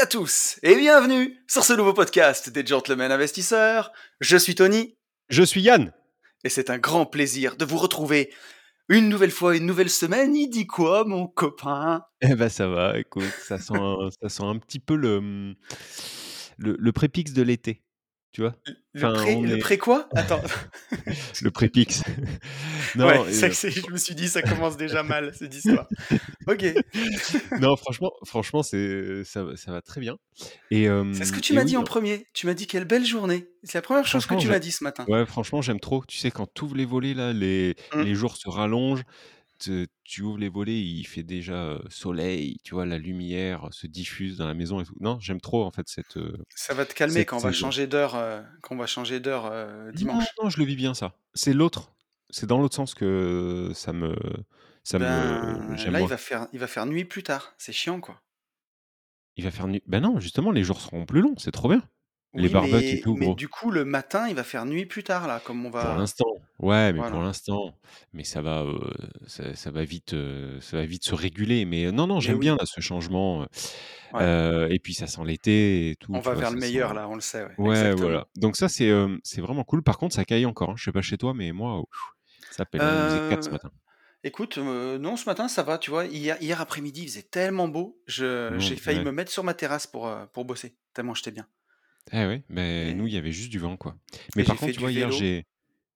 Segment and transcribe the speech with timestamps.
[0.00, 3.92] À tous et bienvenue sur ce nouveau podcast des Gentlemen Investisseurs.
[4.20, 4.96] Je suis Tony
[5.28, 5.92] Je suis Yann.
[6.44, 8.32] et c'est un grand plaisir de vous retrouver
[8.88, 10.34] une nouvelle fois, une nouvelle semaine.
[10.34, 12.02] Il dit quoi, mon copain?
[12.22, 13.74] Eh ben ça va, écoute, ça sent,
[14.22, 15.54] ça sent un petit peu le,
[16.58, 17.82] le, le prépix de l'été,
[18.32, 18.54] tu vois?
[18.92, 20.08] Le pré, le quoi?
[20.14, 20.40] Attends.
[21.42, 22.02] Le prépix.
[22.96, 25.88] non, ouais, euh, ça, je me suis dit, ça commence déjà mal cette histoire.
[26.46, 26.64] Ok.
[27.60, 30.16] non, franchement, franchement c'est, ça, va- ça va très bien.
[30.70, 32.26] Et, hum, C'est ce que tu m'as oui, dit en premier.
[32.32, 33.48] Tu m'as dit quelle belle journée.
[33.64, 35.04] C'est la première chose que tu m'as dit ce matin.
[35.08, 36.04] Ouais, franchement, j'aime trop.
[36.06, 38.02] Tu sais, quand tu ouvres les volets, là, les, Mm.
[38.02, 39.02] les jours se rallongent.
[39.60, 44.36] Te- tu ouvres les volets, il fait déjà soleil, tu vois, la lumière se diffuse
[44.38, 44.96] dans la maison et tout.
[45.00, 46.18] Non, j'aime trop, en fait, cette...
[46.54, 49.20] Ça va te calmer cette quand on va changer d'heure, euh, quand on va changer
[49.20, 50.24] d'heure euh, dimanche.
[50.38, 51.14] Non, non, je le vis bien ça.
[51.34, 51.92] C'est l'autre.
[52.30, 54.16] C'est dans l'autre sens que ça me,
[54.84, 57.54] ça Ben, me, j'aime là, il va faire, il va faire nuit plus tard.
[57.58, 58.20] C'est chiant, quoi.
[59.36, 59.82] Il va faire nuit.
[59.86, 61.34] Ben non, justement, les jours seront plus longs.
[61.38, 61.82] C'est trop bien.
[62.34, 63.34] Les barbecues et tout, mais gros.
[63.34, 65.96] du coup, le matin, il va faire nuit plus tard, là, comme on Pour va.
[65.96, 66.26] l'instant.
[66.60, 67.12] Ouais, mais Voilà.
[67.12, 67.74] pour l'instant.
[68.12, 68.64] Mais ça va,
[69.26, 70.14] ça, ça va vite,
[70.60, 71.64] ça va vite se réguler.
[71.64, 72.40] Mais non, non, Mais j'aime oui.
[72.40, 73.46] bien là ce changement.
[74.12, 74.68] Ouais.
[74.74, 76.12] et puis ça sent l'été et tout.
[76.12, 77.44] On tu va vois, vers le ça meilleur, là, on le sait.
[77.44, 78.02] Ouais, Ouais, Exactement.
[78.02, 78.26] voilà.
[78.36, 78.90] Donc ça, c'est,
[79.22, 79.82] c'est vraiment cool.
[79.82, 80.70] Par contre, ça caille encore.
[80.70, 80.74] hein.
[80.76, 81.82] Je sais pas chez toi, mais moi,
[82.50, 82.80] ça pèle.
[82.82, 83.04] hein.
[83.04, 83.70] Il faisait 4 ce Euh, matin.
[84.22, 86.04] Écoute, non, ce matin, ça va, tu vois.
[86.04, 87.98] Hier, hier après-midi, il faisait tellement beau.
[88.06, 89.04] Je, Non, j'ai failli ouais.
[89.06, 91.46] me mettre sur ma terrasse pour, pour bosser, tellement j'étais bien.
[92.12, 93.96] Eh ouais, mais Et- nous, il y avait juste du vent, quoi.
[94.36, 95.18] Mais Et par contre, tu du vois, hier, vélo.
[95.18, 95.46] j'ai.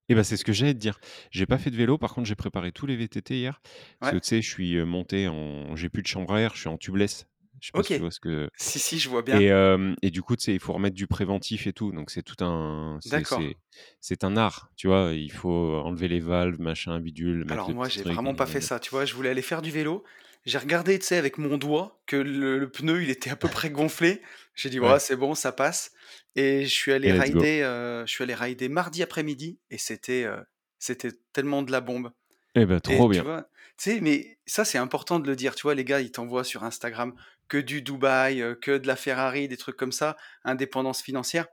[0.09, 0.99] Eh ben, c'est ce que j'allais te dire.
[1.31, 3.61] J'ai pas fait de vélo, par contre, j'ai préparé tous les VTT hier.
[3.99, 4.19] Parce Ouais.
[4.19, 5.75] que tu sais, je suis euh, monté en.
[5.77, 7.27] J'ai plus de chambre à air, je suis en tubeless.
[7.61, 7.97] Je sais pas si Ok.
[7.97, 8.51] tu vois ce que.
[8.57, 9.41] Si, si, je vois bien.
[9.41, 11.91] Et, euh, et du coup, tu sais, il faut remettre du préventif et tout.
[11.93, 12.99] Donc, c'est tout un.
[13.01, 13.41] c'est- D'accord.
[13.41, 13.57] C'est
[14.01, 15.13] c'est un art, tu vois.
[15.15, 18.13] Il faut enlever les valves, machin, bidule, mettre Alors le moi, petit j'ai truc.
[18.15, 19.05] vraiment pas fait ça, tu vois.
[19.07, 20.05] Je voulais aller faire du vélo.
[20.47, 23.49] J'ai regardé, tu sais, avec mon doigt, que le, le pneu, il était à peu
[23.49, 24.21] près gonflé.
[24.55, 24.99] J'ai dit, ouais, Ouais.
[25.01, 25.93] c'est bon, ça passe.
[26.37, 30.37] Et je suis allé rider, euh, je suis allé rider mardi après-midi, et c'était, euh,
[30.79, 32.13] c'était tellement de la bombe.
[32.55, 33.23] Eh ben, Et trop tu bien.
[33.23, 33.43] vois,
[33.79, 35.55] tu sais, mais ça, c'est important de le dire.
[35.55, 37.15] Tu vois, les gars, ils t'envoient sur Instagram
[37.49, 41.47] que du Dubaï, euh, que de la Ferrari, des trucs comme ça, indépendance financière.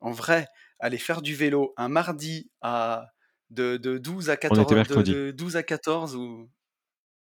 [0.00, 0.46] En vrai,
[0.78, 3.06] aller faire du vélo un mardi à
[3.50, 6.48] de, de 12 à On 14, était de, de 12 à 14 ou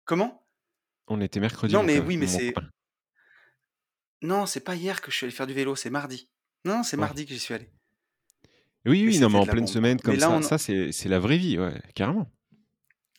[0.05, 0.44] comment?
[1.07, 2.67] On était mercredi, Non, mais co- oui, mais mon c'est copain.
[4.21, 6.27] non, c'est pas hier que je suis allé faire du vélo, c'est mardi.
[6.65, 7.01] Non, c'est Ouais.
[7.01, 7.69] mardi que j'y suis allé.
[8.87, 9.73] Oui, Et oui, non, mais c'était en de la pleine bombe.
[9.73, 12.31] semaine Mais comme là, ça, on ça, c'est c'est la vraie vie, ouais, carrément.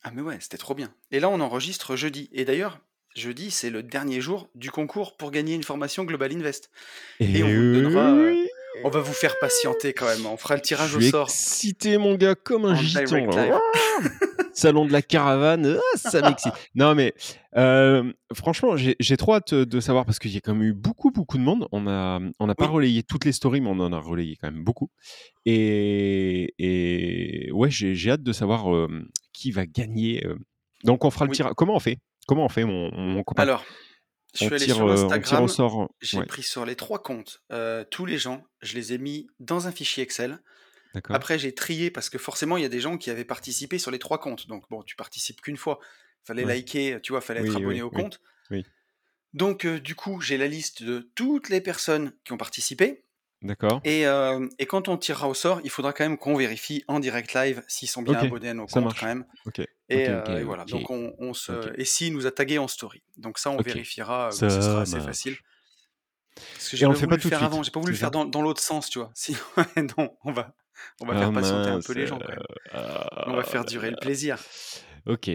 [0.03, 0.93] ah mais ouais, c'était trop bien.
[1.11, 2.29] Et là, on enregistre jeudi.
[2.33, 2.79] Et d'ailleurs,
[3.15, 6.69] jeudi, c'est le dernier jour du concours pour gagner une formation Global Invest.
[7.19, 8.11] Et Et on vous le donnera.
[8.11, 8.49] euh, oui,
[8.83, 10.25] on va vous faire patienter quand même.
[10.25, 13.03] On fera le je tirage au suis sort excité, mon gars, comme un en gitan.
[13.03, 13.45] direct là.
[13.45, 14.11] live.
[14.57, 16.51] Salon de la caravane, ah, ça m'excite.
[16.75, 17.13] Non, mais
[17.57, 21.11] euh, franchement, j'ai trop hâte de savoir parce qu'il y a quand même eu beaucoup,
[21.11, 21.67] beaucoup de monde.
[21.71, 24.51] On a, on n'a pas relayé toutes les stories, mais on en a relayé quand
[24.51, 24.89] même beaucoup.
[25.45, 28.87] Et, et ouais, j'ai hâte de savoir euh,
[29.31, 30.25] qui va gagner.
[30.25, 30.35] euh.
[30.83, 31.53] Donc, on fera le tirage.
[31.55, 31.99] Comment on fait?
[32.27, 33.43] Comment on fait, mon, mon copain?
[33.43, 33.63] Alors,
[34.35, 35.47] je on suis allé tire, sur Instagram.
[36.01, 37.41] J'ai Ouais, pris sur les trois comptes
[37.91, 38.43] tous les gens.
[38.61, 40.39] Je les ai mis dans un fichier Excel.
[41.13, 43.91] Après, j'ai trié parce que forcément, il y a des gens qui avaient participé sur
[43.91, 44.47] les trois comptes.
[44.47, 45.79] Donc, bon, tu participes qu'une fois.
[46.23, 46.55] Fallait Ouais.
[46.55, 48.19] liker, tu vois, fallait être abonné oui, au compte.
[48.51, 48.65] oui.
[49.33, 53.03] Donc, euh, du coup, j'ai la liste de toutes les personnes qui ont participé.
[53.43, 53.81] D'accord.
[53.83, 56.99] Et, euh, et quand on tirera au sort, il faudra quand même qu'on vérifie en
[56.99, 58.99] direct live s'ils sont bien abonnés à nos ça comptes marche.
[58.99, 59.25] quand même.
[59.45, 59.69] Ok, Et, ok,
[60.09, 60.63] euh, et voilà.
[60.63, 60.69] ok.
[60.69, 63.03] Donc on, on se et s'il nous a tagué en story.
[63.17, 64.29] Donc ça, on vérifiera.
[64.29, 65.35] euh, ce sera Ça assez facile.
[66.53, 67.63] Parce que j'ai le fait voulu pas le tout de faire avant.
[67.63, 69.11] J'ai pas voulu le faire dans, dans l'autre sens, tu vois.
[69.15, 69.39] Sinon,
[69.97, 70.53] non, on va
[71.01, 72.43] on va Ah faire patienter un peu les gens quand même.
[73.27, 74.01] On va ah faire là durer le là.
[74.01, 74.37] plaisir.
[75.05, 75.31] Ok,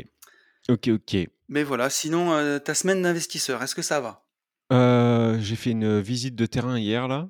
[0.69, 1.17] ok, ok.
[1.49, 1.91] Mais voilà.
[1.91, 4.25] Sinon, euh, ta semaine d'investisseur, est-ce que ça va?
[4.73, 7.29] Euh, j'ai fait une visite de terrain hier là.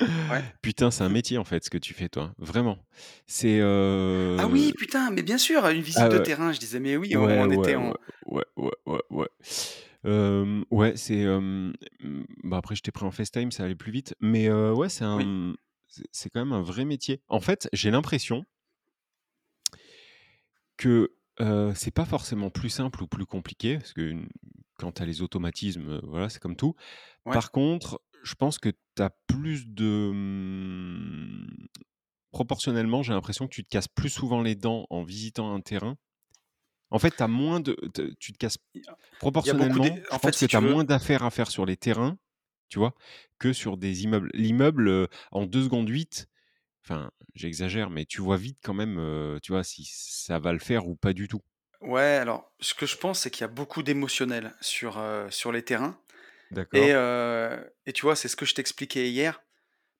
[0.00, 0.42] Ouais.
[0.62, 2.78] Putain, c'est un métier en fait ce que tu fais toi, vraiment.
[3.26, 4.48] C'est Ah euh...
[4.50, 6.52] oui, putain, mais bien sûr, une visite ah de ouais, terrain.
[6.52, 7.94] Je disais, mais oui, on, ouais, on était en.
[8.26, 9.28] ouais, ouais, ouais, ouais.
[10.04, 11.24] Euh, ouais, c'est.
[11.24, 14.14] euh, mm, bah après, je t'ai pris en FaceTime, ça allait plus vite.
[14.20, 15.24] Mais euh, ouais, c'est Oui.
[15.24, 15.54] un.
[15.88, 17.20] c'est- C'est quand même un vrai métier.
[17.28, 18.44] En fait, j'ai l'impression
[20.76, 24.28] que Heu, c'est pas forcément plus simple ou plus compliqué parce que une
[24.76, 26.74] quand tu as les automatismes, voilà, c'est comme tout.
[27.24, 27.32] Ouais.
[27.32, 31.46] Par contre, je pense que tu as plus de, mmh,
[32.32, 35.96] proportionnellement, j'ai l'impression que tu te casses plus souvent les dents en visitant un terrain.
[36.92, 38.58] En fait, tu as moins de te tu te casses
[39.18, 41.30] proportionnellement, d'é je en fait, pense que si tu tu as veux moins d'affaires à
[41.30, 42.18] faire sur les terrains,
[42.68, 42.94] tu vois?
[43.38, 44.30] Que sur des immeubles.
[44.34, 46.28] L'immeuble, heu, en 2 secondes 8,
[46.84, 50.60] enfin, j'exagère, mais tu vois vite quand même, heu, tu vois, si ça va le
[50.60, 51.42] faire ou pas du tout.
[51.80, 55.52] ouais, alors, ce que je pense, c'est qu'il y a beaucoup d'émotionnel sur, heu, sur
[55.52, 55.98] les terrains
[56.72, 56.92] et D'accord.
[56.94, 59.42] heu et tu vois, c'est ce que je t'expliquais hier.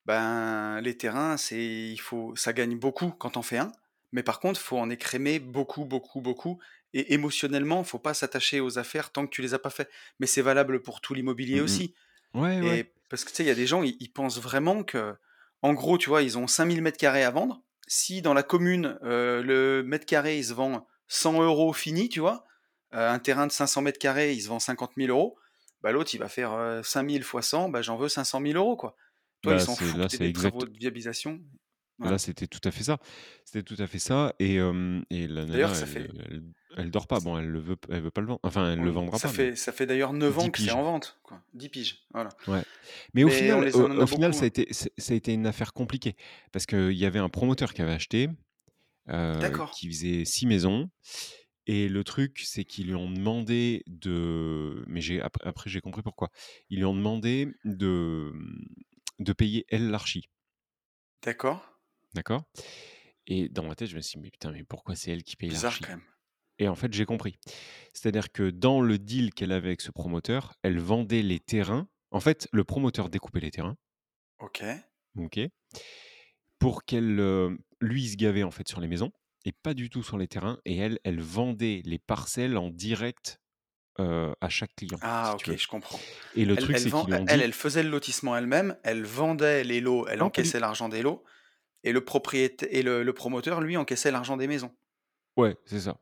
[0.07, 3.73] Ben, les terrains, c'est il faut ça gagne beaucoup quand tu en fais un,
[4.13, 6.61] mais par contre, faut en écrémer beaucoup, beaucoup, beaucoup
[6.95, 9.89] et émotionnellement, faut pas s'attacher aux affaires tant que tu les as pas fait.
[10.21, 11.83] Mais c'est valable pour tout l'immobilier Mmh mh.
[11.83, 11.95] aussi
[12.35, 15.15] Ouais, parce que tu sais, il y a des gens, ils ils pensent vraiment que,
[15.63, 17.63] en gros, tu vois, ils ont 5 000 m² à vendre.
[17.89, 22.21] Si dans la commune, heu, le mètre carré, il se vend 100 € fini, tu
[22.21, 22.45] vois?
[22.95, 25.37] Heu, un terrain de 500 m², il se vend 50 000 €,
[25.83, 28.57] bah, l'autre, il va faire, heu, 5 000 fois 100, bah, j'en veux 500 000
[28.59, 28.97] €, quoi.
[29.43, 31.41] Toi, Bah, s'en c'est fout que là, tu aies c'est des exact travaux de viabilisation.
[32.03, 32.99] Là, c'était tout à fait ça.
[33.45, 34.57] C'était tout à fait ça et
[35.11, 36.43] et la D'ailleurs, nana, ça elle, fait elle
[36.77, 37.21] elle dort pas.
[37.21, 38.41] Bon, elle le veut elle veut pas le vendre.
[38.43, 40.51] Enfin, elle le oui, vendra ça pas, mais fait ça fait d'ailleurs 9 10 ans
[40.51, 40.73] que c'est piges.
[40.73, 41.43] en vente, quoi.
[41.55, 42.31] 10 piges, voilà.
[42.47, 42.63] Ouais.
[43.15, 44.49] Mais au Mais on final les au en au a final, beaucoup, ça a hein.
[44.49, 46.17] été ça a été une affaire compliquée
[46.53, 48.29] parce qu'il y avait un promoteur qui avait acheté,
[49.41, 49.71] D'accord.
[49.71, 50.91] qui faisait 6 maisons
[51.67, 56.03] et le truc, c'est qu'ils lui ont demandé de mais j'ai après après j'ai compris
[56.03, 56.31] pourquoi.
[56.71, 58.33] Ils lui ont demandé de,
[59.21, 60.29] de payer elle l'archi.
[61.23, 61.72] D'accord.
[62.15, 62.45] D'accord?
[63.27, 65.37] Et dans ma tête, je me suis dit: «Mais putain, mais pourquoi c'est elle qui
[65.37, 66.03] paye Bizarre quand l'archi?» même.
[66.59, 67.39] et en fait, j'ai compris.
[67.95, 71.89] C'est-à-dire que dans le deal qu'elle avait avec ce promoteur, elle vendait les terrains.
[72.13, 73.77] En fait, le promoteur découpait les terrains,
[74.39, 74.63] OK.
[75.17, 75.51] OK,
[76.59, 79.13] pour qu'elle, heu, lui, il se gavait en fait sur les maisons
[79.45, 83.41] et pas du tout sur les terrains et elle, elle vendait les parcelles en direct,
[84.01, 86.07] heu, à chaque client, Ah si OK, je comprends.
[86.33, 89.05] et le Elle truc, c'est lui ont elle dit elle faisait le lotissement elle-même, elle
[89.05, 91.25] vendait les lots, elle encaissait l'argent des lots
[91.85, 94.73] et le propriétaire et le le promoteur, lui, encaissait l'argent des maisons.
[95.37, 95.99] ouais, c'est ça.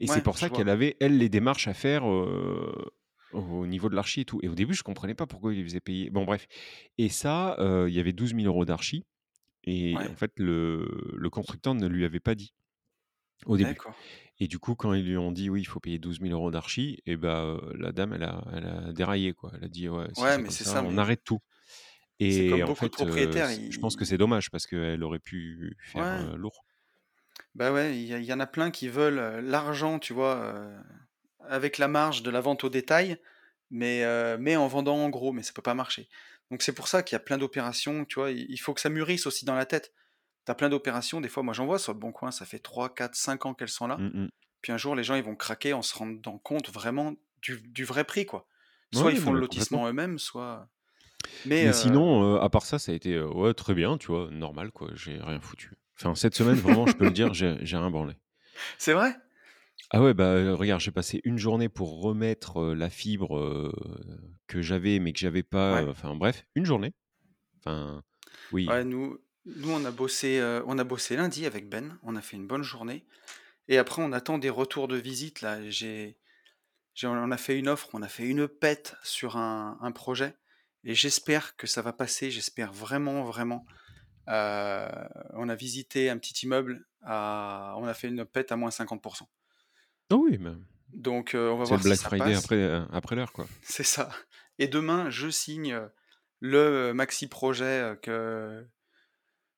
[0.00, 2.74] Et c'est pour ça qu'elle avait, elle, les démarches à faire, heu,
[3.32, 4.40] au niveau de l'archi et tout.
[4.42, 6.10] Et au début, je comprenais pas pourquoi il lui faisait payer.
[6.10, 6.48] Bon bref.
[6.98, 9.06] Et ça, heu, il y avait 12 000 € d'archi
[9.64, 12.54] et Ouais, en fait, le le constructeur ne lui avait pas dit
[13.46, 13.82] au début.
[14.40, 16.52] Et du coup, quand ils lui ont dit: «Oui, il faut payer 12 000 €
[16.52, 19.52] d'archi» et bah, heu, la dame, elle a elle a déraillé, quoi.
[19.56, 21.40] Elle a dit: «Ouais, si Ouais, c'est mais c'est ça, ça, on arrête tout»
[22.20, 24.66] et comme en beaucoup de fait, heu, propriétaires, c je pense que c'est dommage parce
[24.66, 26.64] qu'elle aurait pu faire, ouais, lourd.
[27.54, 30.62] bah, ouais, il y en a plein qui veulent, l'argent, tu vois,
[31.40, 33.18] avec la marge de la vente au détail,
[33.70, 34.04] mais
[34.56, 36.08] en vendant en gros, mais ça peut pas marcher.
[36.50, 38.30] Donc c'est pour ça qu'il y a plein d'opérations, tu vois?
[38.30, 39.92] Il faut que ça mûrisse aussi dans la tête.
[40.46, 42.60] Tu as plein d'opérations, des fois, moi j'en vois sur le bon coin, ça fait
[42.60, 44.02] 3, 4, 5 ans qu'elles sont là.
[44.02, 44.30] Mmh mh.
[44.62, 47.84] Puis un jour, les gens, ils vont craquer en se rendant compte vraiment du du
[47.84, 48.48] vrai prix, quoi.
[48.92, 50.70] Soit ils ouais, font le lotissement eux-mêmes, soit
[51.44, 53.98] mais Mais heu, sinon, heu, à part ça, ça a été, heu, ouais, très bien,
[53.98, 54.30] tu vois?
[54.30, 55.72] Normal, quoi, j'ai rien foutu.
[55.98, 58.14] Enfin, cette semaine, vraiment, je peux le dire, j'ai rien branlé.
[58.78, 59.16] c'est vrai?
[59.90, 63.72] Ah ouais, bah, regarde, j'ai passé une journée pour remettre, la fibre,
[64.46, 65.88] que j'avais, mais que j'avais pas, Ouais.
[65.88, 66.92] enfin bref, une journée.
[67.60, 68.02] Enfin,
[68.50, 68.76] oui.
[68.76, 72.36] Ouais, nous nous, on a bossé, on a bossé lundi avec Ben, on a fait
[72.36, 73.06] une bonne journée
[73.68, 75.68] et après on attend des retours de visite là.
[75.70, 76.18] J'ai
[76.94, 80.36] j'ai on a fait une offre, on a fait une pète sur un un projet
[80.84, 83.64] et j'espère que ça va passer, j'espère vraiment, vraiment.
[84.28, 84.88] Heu,
[85.34, 89.04] on a visité un petit immeuble à on a fait une pète à moins 50
[90.10, 90.52] Ah oui, mais
[90.92, 92.44] Donc heu, on va c'est le voir si Black ça Friday passe.
[92.44, 93.46] après, heu, après l'heure, quoi.
[93.62, 94.10] C'est ça
[94.60, 95.80] et demain, je signe,
[96.40, 98.66] le, maxi projet, que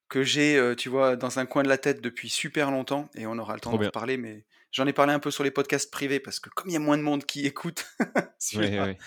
[0.09, 3.39] que j'ai, tu vois, dans un coin de la tête depuis super longtemps et on
[3.39, 3.91] aura le temps d'en bien.
[3.91, 6.73] reparler, mais j'en ai parlé un peu sur les podcasts privés parce que comme il
[6.73, 7.87] y a moins de monde qui écoute
[8.53, 8.99] Ouais, ouais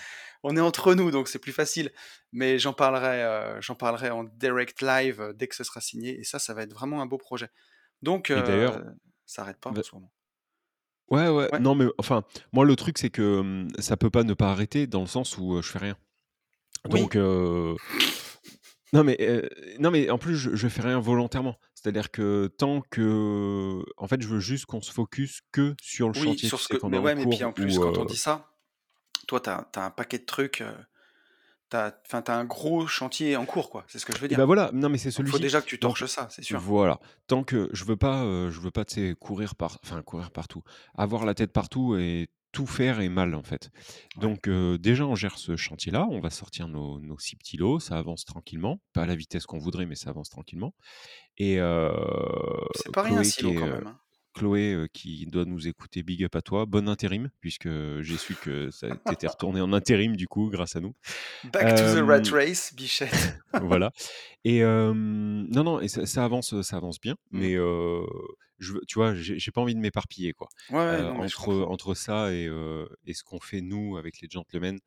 [0.44, 1.92] on est entre nous donc c'est plus facile.
[2.32, 6.18] Mais j'en parlerai, heu, j'en parlerai en direct live, heu, dès que ce sera signé
[6.20, 7.48] et ça, ça va être vraiment un beau projet.
[8.02, 8.80] Donc et d'ailleurs,
[9.26, 10.12] ça arrête pas en bah ce moment.
[11.10, 14.34] ouais, ouais, Ouais, non, mais enfin, moi, le truc, c'est que, ça peut pas ne
[14.34, 15.96] pas arrêter dans le sens où, je fais rien.
[16.88, 17.78] Donc oui,
[18.92, 19.18] non, mais
[19.80, 21.56] non, mais en plus, je je fais rien volontairement.
[21.74, 26.14] C'est-à-dire que tant que en fait, je veux juste qu'on se focus que sur le
[26.14, 28.53] oui, chantier, sur ce que mais ouais, mais puis en plus quand on dit ça,
[29.40, 30.74] toi tu as un paquet de trucs, heu
[31.70, 34.44] T'as, as un gros chantier en cours, quoi, c'est ce que je veux et bah,
[34.44, 34.46] dire.
[34.46, 35.40] voilà, non, mais c'est Donc faut celui-ci.
[35.40, 36.62] déjà que tu Donc torches ça, c'est sûr.
[36.68, 38.84] voilà, tant que je veux pas, heu, je veux pas,
[39.20, 40.62] courir par enfin, courir partout,
[40.94, 43.70] avoir la tête partout et tout faire est mal, en fait.
[44.16, 44.28] Ouais.
[44.28, 47.80] Donc heu, déjà, on gère ce chantier-là, on va sortir nos nos 6 petits lots,
[47.80, 50.74] ça avance tranquillement, pas à la vitesse qu'on voudrait, mais ça avance tranquillement
[51.38, 51.90] et heu,
[52.74, 53.98] C'est pas rien Chloé 6 qui lots quand même, hein.
[54.34, 56.66] Chloé, qui doit nous écouter, big up à toi.
[56.66, 57.68] Bon intérim, puisque
[58.00, 60.94] j'ai su que ça tu étais retournée en intérim du coup grâce à nous.
[61.52, 63.38] Back to the rat race, Bichette.
[63.62, 63.92] voilà
[64.44, 67.38] et non, non et ça ça avance, ça avance bien, Mmh.
[67.38, 67.54] mais
[68.58, 70.48] je tu vois, j'ai pas envie de m'éparpiller quoi.
[70.70, 72.48] Ouais, non, entre entre ça et
[73.06, 74.78] et ce qu'on fait nous avec les gentlemen,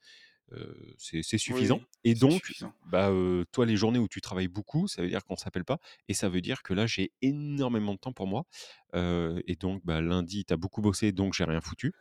[0.97, 2.73] c'est suffisant oui, et donc suffisant.
[2.85, 3.11] bah,
[3.51, 6.29] toi les journées où tu travailles beaucoup, ça veut dire qu'on s'appelle pas et ça
[6.29, 8.45] veut dire que là, j'ai énormément de temps pour moi,
[8.93, 11.93] et donc bah, lundi, tu as beaucoup bossé, donc j'ai rien foutu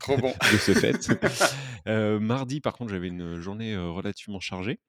[0.00, 0.32] Trop bon.
[0.52, 1.08] de ce fait.
[2.20, 4.80] Mardi, par contre, j'avais une journée, relativement chargée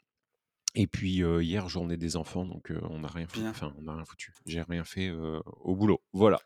[0.76, 3.50] et puis, hier, journée des enfants, donc on n'a rien Bien.
[3.50, 4.34] enfin, on n'a rien foutu.
[4.46, 6.02] J'ai rien fait, au boulot.
[6.14, 6.40] Voilà.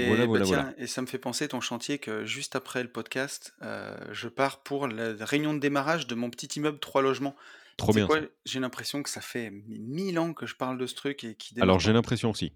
[0.00, 0.64] Voilà, Et bah, voilà.
[0.64, 4.28] tiens et ça me fait penser ton chantier que juste après le podcast, heu, je
[4.28, 7.36] pars pour la réunion de démarrage de mon petit immeuble 3 logements.
[7.76, 8.12] Trop bien.
[8.44, 11.58] J'ai l'impression que ça fait 1000 ans que je parle de ce truc et qu'il
[11.58, 12.54] Alors j'ai l'impression aussi.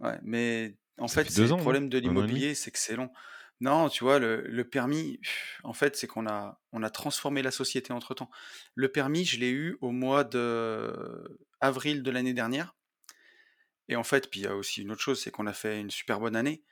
[0.00, 1.58] Ouais, mais en Ça fait, fait c'est 2 le non?
[1.58, 2.42] problème de 1 an et demi?
[2.42, 3.10] l'immobilier, c'est que c'est long.
[3.60, 5.20] Non, tu vois, le le permis,
[5.64, 8.30] en fait, c'est qu'on a on a transformé la société entre-temps.
[8.74, 12.74] Le permis, je l'ai eu au mois d'avril de l'année dernière
[13.90, 15.80] et en fait, puis il y a aussi une autre chose, c'est qu'on a fait
[15.80, 16.64] une super bonne année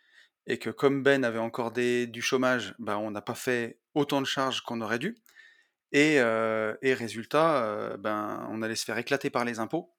[0.46, 4.26] et que comme Ben avait encore du chômage, bah, on n'a pas fait autant de
[4.26, 5.16] charges qu'on aurait dû
[5.92, 9.94] et et résultat, heu, ben, on allait se faire éclater par les impôts.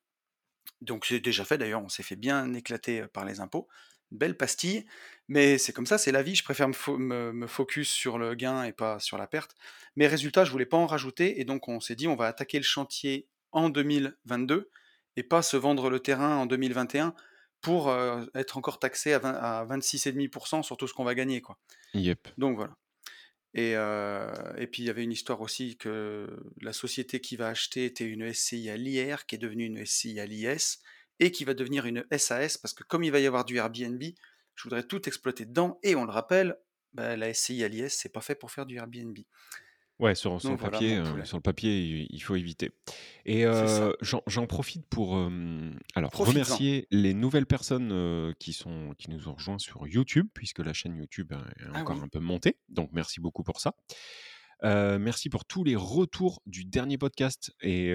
[0.81, 3.67] Donc c'est déjà fait d'ailleurs, on s'est fait bien éclater, heu, par les impôts.
[4.11, 4.85] Belle pastille,
[5.27, 6.35] mais c'est comme ça, c'est la vie.
[6.35, 9.55] Je préfère me me me focus sur le gain et pas sur la perte.
[9.95, 12.57] Mais résultat, je voulais pas en rajouter et donc on s'est dit: «On va attaquer
[12.57, 14.69] le chantier en 2022
[15.19, 17.13] et pas se vendre le terrain en 2021
[17.61, 21.41] pour, heu, être encore taxé à 20 à 26,5% sur tout ce qu'on va gagner,
[21.41, 21.59] quoi».
[21.93, 22.27] Yep.
[22.37, 22.75] Donc voilà
[23.53, 26.27] et heu et puis il y avait une histoire aussi que
[26.61, 30.19] la société qui va acheter était une SCI à l'IR, qui est devenue une SCI
[30.19, 30.79] à l'IS
[31.19, 34.01] et qui va devenir une SAS parce que comme il va y avoir du Airbnb,
[34.55, 36.57] je voudrais tout exploiter dedans et on le rappelle,
[36.93, 39.17] bah, la SCI à l'IS, c'est pas fait pour faire du Airbnb.
[39.99, 41.25] Ouais, sur sur Donc le papier, poulet.
[41.25, 42.71] sur le papier, il faut éviter
[43.25, 43.91] et ça.
[44.27, 49.59] j'en profite pour, hem, alors remercier les nouvelles personnes, qui sont qui nous ont rejoints
[49.59, 52.03] sur YouTube, puisque la chaîne YouTube, heu, est Ah encore oui.
[52.03, 53.73] un peu montée, donc merci beaucoup pour ça.
[54.63, 57.93] Merci pour tous les retours du dernier podcast et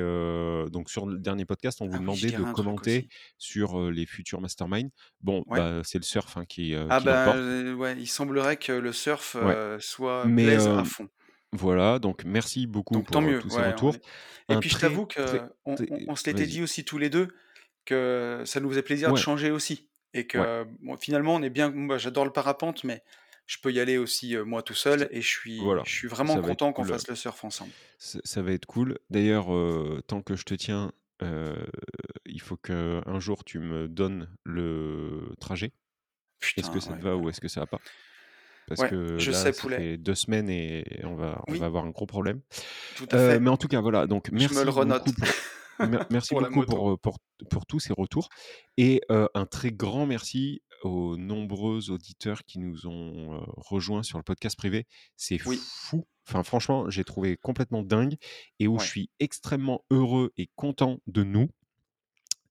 [0.71, 3.09] donc sur le dernier podcast, on vous Ah demandait de commenter
[3.39, 4.91] sur, les futurs masterminds.
[5.21, 5.59] Bon, Ouais.
[5.59, 7.35] bah, c'est le surf, hein, qui, Ah qui bah,
[7.75, 11.09] ouais, il semblerait que le surf, Ouais, soit mais à fond.
[11.57, 13.99] Voilà, donc merci beaucoup Donc tant pour, heu, mieux, tous ces ouais, retours.
[13.99, 14.03] est
[14.49, 16.99] et Un puis je très, t'avoue qu'on on très on se l'était dit aussi tous
[16.99, 17.29] les 2
[17.87, 20.49] que ça nous faisait plaisir de changer aussi et Ouais.
[20.49, 23.03] que bon, finalement, on est bien moi, j'adore le parapente, mais
[23.47, 26.09] je peux y aller aussi, heu, moi tout seul et je suis voilà, je suis
[26.09, 27.75] vraiment ça content qu'on cool, fasse le surf ensemble.
[27.99, 28.99] ça ça va être cool.
[29.11, 30.93] D'ailleurs, heu, tant que je te tiens,
[32.27, 35.73] il faut qu'un jour tu me donnes le trajet.
[36.57, 37.83] Est-ce que ça te va ou est-ce que ça va pas?
[38.69, 39.85] Parce Ouais, que je là, sais ça poulet.
[39.85, 41.67] fait 2 semaines et on va on va Oui.
[41.67, 42.41] avoir un gros problème.
[42.97, 43.41] Tout à Heu, fait.
[43.41, 45.35] mais en tout cas, voilà, donc Je me le merci beaucoup renote pour
[45.81, 47.19] mer merci pour beaucoup pour, heu, pour
[47.51, 48.29] pour tous ces retours
[48.79, 54.25] et heu, un très grand merci aux nombreux auditeurs qui nous ont, rejoints sur le
[54.25, 54.87] podcast privé.
[55.17, 55.69] C'est Oui.
[55.79, 58.17] fou, enfin franchement, j'ai trouvé complètement dingue
[58.61, 61.49] et où je suis extrêmement heureux et content de nous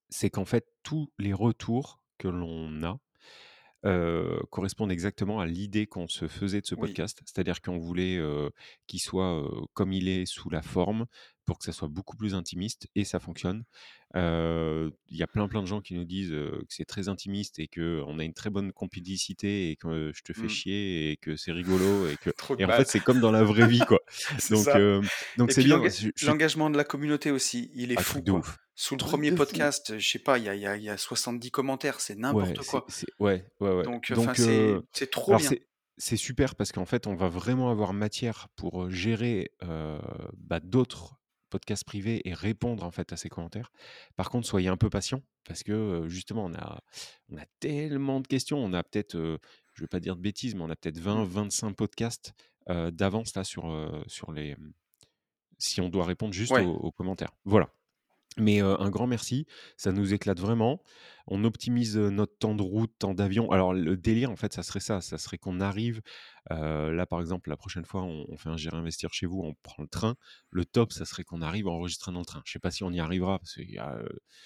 [0.10, 2.98] c'est qu'en fait, tous les retours que l'on a,
[3.86, 6.94] heu, correspondent exactement à l'idée qu'on se faisait de ce Oui.
[6.94, 7.22] podcast.
[7.26, 8.52] C'est-à-dire qu'on voulait, heu,
[8.88, 11.06] qu'il soit, heu, comme il est sous la forme,
[11.46, 13.66] pour que ça soit beaucoup plus intimiste et ça fonctionne.
[14.16, 17.60] Heu, il y a plein, plein de gens qui nous disent, que c'est très intimiste
[17.60, 20.48] et qu'on a une très bonne complicité et que je te fais Mmh.
[20.48, 23.68] chier et que c'est rigolo et que et en fait, c'est comme dans la vraie
[23.68, 24.00] vie, quoi.
[24.50, 24.76] Donc
[25.36, 28.58] donc c'est bien, je l'engagement de la communauté aussi, il est ah, fou, de ouf,
[28.76, 29.38] Sous le 1er de fou!
[29.38, 32.02] podcast, je sais pas, il y a il y a il y a 70 commentaires,
[32.02, 32.88] c'est Ouais, n'importe quoi.
[32.88, 33.90] c'est ouais, ouais, ouais.
[34.10, 35.58] Donc c'est c'est trop bien.
[35.98, 40.00] c'est super parce qu'en fait, on va vraiment avoir matière pour, heu, gérer, heu,
[40.38, 43.72] bah, d'autres podcasts privés et répondre, en fait, à ces commentaires.
[44.16, 46.82] Par contre, soyez un peu patients parce que, justement, on a
[47.30, 48.58] on a tellement de questions.
[48.58, 49.16] On a peut-être,
[49.74, 51.24] je veux pas dire de bêtises, mais on a peut-être Mmh.
[51.24, 52.34] 20-25 podcasts,
[52.68, 53.68] d'avance là sur,
[54.34, 54.56] les,
[55.60, 57.32] si on doit répondre juste aux commentaires.
[57.46, 57.70] Voilà.
[58.38, 59.46] Mais un grand merci,
[59.78, 60.82] ça nous éclate vraiment.
[61.28, 63.52] On optimise, notre temps de route, temps d'avion.
[63.52, 66.02] Alors le délire, en fait, ça serait ça, ça serait qu'on arrive,
[66.50, 69.54] là, par exemple, la prochaine fois, on on fait un J'irai investir chez vous, on
[69.64, 70.16] prend le train.
[70.50, 72.42] Le top, ça serait qu'on arrive à enregistrer dans le train.
[72.46, 73.98] Je sais pas si on y arrivera parce qu'il y a,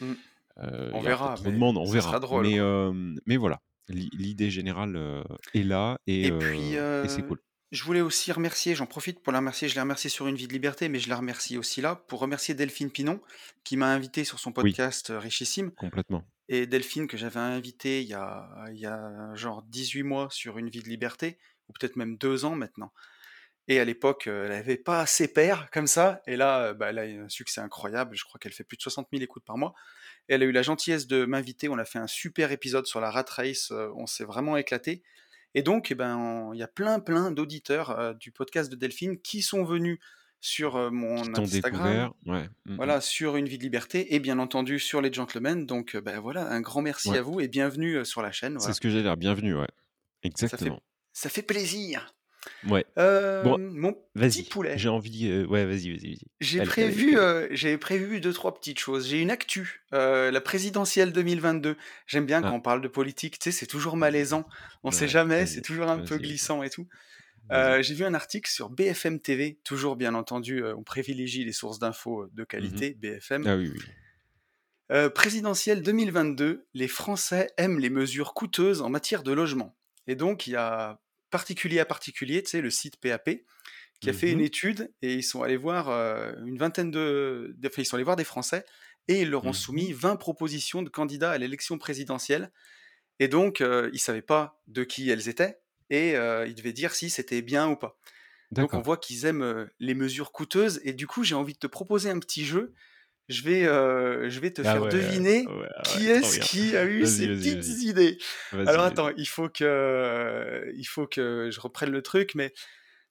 [0.02, 0.14] Mmh.
[0.60, 2.08] il On y verra, trop de mais monde, on ça verra.
[2.10, 2.88] sera drôle, Mais quoi.
[2.90, 6.32] hem, mais voilà, l'i l'idée générale, est là et
[7.08, 7.40] c'est cool.
[7.72, 10.48] Je voulais aussi remercier, j'en profite pour la remercier, je l'ai remerciée sur Une vie
[10.48, 13.20] de liberté, mais je la remercie aussi là, pour remercier Delphine Pinon,
[13.64, 16.24] qui m'a invité sur son podcast, heu, Richissime Complètement.
[16.50, 20.58] et Delphine que j'avais invitée il y a il y a genre 18 mois sur
[20.58, 21.38] Une vie de liberté,
[21.70, 22.92] ou peut-être même 2 ans maintenant
[23.70, 26.90] et à l'époque, heu, elle avait pas ses pairs comme ça et là, heu, bah,
[26.90, 28.16] elle a eu un succès incroyable.
[28.16, 29.74] Je crois qu'elle fait plus de 60 000 écoutes par mois
[30.30, 31.70] et elle a eu la gentillesse de m'inviter.
[31.70, 35.04] On a fait un super épisode sur la rat race, on s'est vraiment éclaté
[35.58, 39.20] et donc, eh ben, il y a plein, plein d'auditeurs, heu, du podcast de Delphine
[39.20, 40.00] qui sont venus
[40.40, 42.48] sur, Qui mon t'ont Instagram, ouais.
[42.66, 42.76] Mmh mh.
[42.76, 46.20] voilà, sur Une vie de liberté et bien entendu sur les Gentlemen donc, heu, bah,
[46.20, 47.18] voilà, un grand merci Ouais.
[47.18, 49.68] à vous et bienvenue, sur la chaîne, C'est ce que j'allais dire, bienvenue, ouais.
[50.36, 50.80] Ça fait Exactement.
[51.14, 52.14] ça fait plaisir.
[52.64, 52.86] Ouais.
[53.42, 54.84] Bon, Hem, mon petit poulet.
[54.84, 56.28] j'ai envie, heu, ouais, vas-y, vas-y, vas-y.
[56.40, 59.08] J'ai prévu, heu, j'avais prévu 2-3 petites choses.
[59.08, 61.78] J'ai une actu, heu, la présidentielle 2022.
[62.06, 62.58] J'aime bien quand Ah.
[62.58, 64.48] on parle de politique, tu sais, c'est toujours malaisant.
[64.84, 66.88] On sait Ouais, jamais, c'est toujours un peu glissant et tout.
[67.52, 72.28] J'ai vu un article sur BFM TV, toujours bien entendu, on privilégie les sources d'infos,
[72.34, 72.84] de Mmh mh.
[72.84, 73.50] qualité, BFM.
[73.50, 73.72] Ah oui,
[75.14, 79.76] présidentielle 2022, les Français aiment les mesures coûteuses en matière de logement
[80.08, 81.02] et donc il y a
[81.38, 83.46] Particulier à particulier, tu sais, le site PAP,
[84.02, 84.44] qui a fait une Mmh mh.
[84.44, 88.04] étude et ils sont allés voir, heu, une vingtaine de de enfin, ils sont allés
[88.04, 88.66] voir des Français
[89.08, 89.68] et ils leur ont Mmh mh.
[89.68, 92.52] soumis 20 propositions de candidats à l'élection présidentielle
[93.20, 96.94] et donc heu, ils savaient pas de qui elles étaient et heu, ils devaient dire
[96.94, 98.00] si c'était bien ou pas.
[98.58, 101.68] Donc on voit qu'ils aiment, les mesures coûteuses et du coup, j'ai envie de te
[101.68, 102.74] proposer un petit jeu.
[103.30, 106.78] Je vais, heu, je vais te Ah faire ouais, deviner ouais, qui ouais, est-ce qui
[106.78, 108.18] a eu ces petites idées.
[108.52, 112.54] Alors attends, il faut que il faut que je reprenne le truc, mais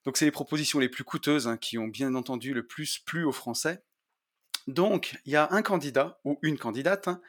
[0.05, 3.25] donc c'est les propositions les plus coûteuses, hein, qui ont bien entendu le plus plu
[3.25, 3.83] aux Français.
[4.67, 7.21] Donc, il y a un candidat ou une candidate, hein,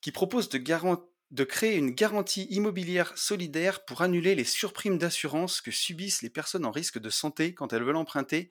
[0.00, 6.22] qui propose de créer une garantie immobilière solidaire pour annuler les surprimes d'assurance que subissent
[6.22, 8.50] les personnes en risque de santé quand elles veulent emprunter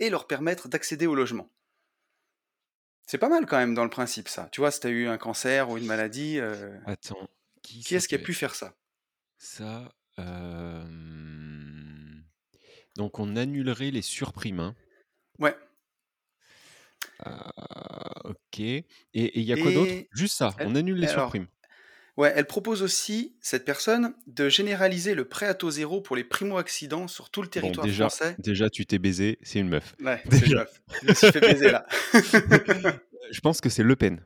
[0.00, 1.52] et leur permettre d'accéder au logement.
[3.06, 4.48] C'est pas mal quand même dans le principe ça.
[4.52, 7.28] Tu vois, si tu as eu un cancer ou une maladie, heu Attends,
[7.62, 8.74] qui est-ce qui a pu faire ça?
[9.38, 9.94] Ça,
[12.96, 14.74] donc on annulerait les surprimes, hein?
[15.38, 15.56] Ouais.
[17.18, 17.50] Ah,
[18.24, 19.96] OK et il y a quoi d'autre?
[20.12, 21.48] Juste ça, on annule les alors, surprimes?
[22.16, 26.24] Ouais, elle propose aussi, cette personne, de généraliser le prêt à taux zéro pour les
[26.24, 28.36] primo-accédants sur tout le Bon territoire déjà français.
[28.38, 29.94] déjà tu t'es baisé, c'est une meuf.
[30.00, 30.56] Ouais, c'est une Déjà.
[30.58, 30.82] meuf.
[31.02, 31.86] Je me suis fait baiser là.
[33.30, 34.24] Je pense que c'est Le Pen.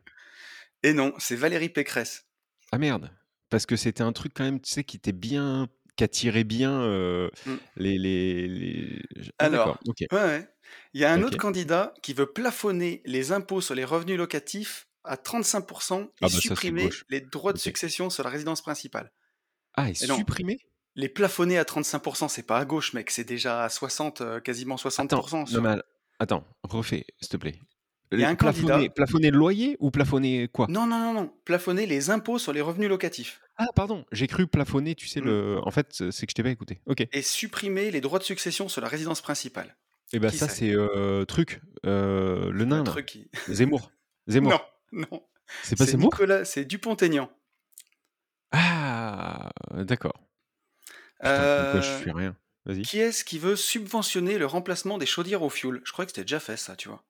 [0.83, 2.27] Et non, c'est Valérie Pécresse.
[2.73, 3.11] Ah merde!
[3.51, 6.83] Parce que c'était un truc quand même, tu sais, qui était bien qui attirait bien,
[6.83, 7.55] heu, Mmh.
[7.77, 9.03] les les
[9.39, 9.97] ah Alors, OK.
[10.01, 10.49] ouais, ouais,
[10.95, 14.87] il y a un autre candidat qui veut plafonner les impôts sur les revenus locatifs
[15.05, 19.13] à 35% et Ah bah supprimer les droits de succession sur la résidence principale.
[19.75, 20.59] Ah et Et non, supprimer?
[20.97, 24.77] les plafonner à 35% c'est pas à gauche mec, c'est déjà à 60, heu, quasiment
[24.79, 25.83] 60 Attends, non sur al
[26.19, 27.59] attends, refais, s'il te plaît.
[28.13, 30.71] Il y a L un plafonner candidat plafonner le loyer ou plafonner quoi?
[30.75, 33.43] Non, non, non, non, plafonner les impôts sur les revenus locatifs.
[33.57, 35.27] Ah pardon, j'ai cru plafonner, tu sais Mmh.
[35.27, 36.81] le en fait, c'est que je t'ai pas écouté.
[36.87, 37.07] OK.
[37.13, 39.77] Et supprimer les droits de succession sur la résidence principale.
[40.13, 40.71] Et bah Qui ça c'est?
[40.73, 43.93] heu, truc, le Le nain là, truc qui Zemmour.
[44.41, 44.59] non, Zemmour.
[44.59, 44.61] non,
[45.63, 46.13] C'est pas c'est Zemmour?
[46.13, 47.29] Nicolas c'est Dupont-Aignan.
[48.53, 49.51] Ah!
[49.75, 50.15] D'accord.
[51.21, 52.37] Quoi je suis rien.
[52.67, 52.83] Vas-y.
[52.83, 55.81] qui est-ce qui veut subventionner le remplacement des chaudières au fioul?
[55.85, 57.03] Je croyais que c'était déjà fait ça, tu vois?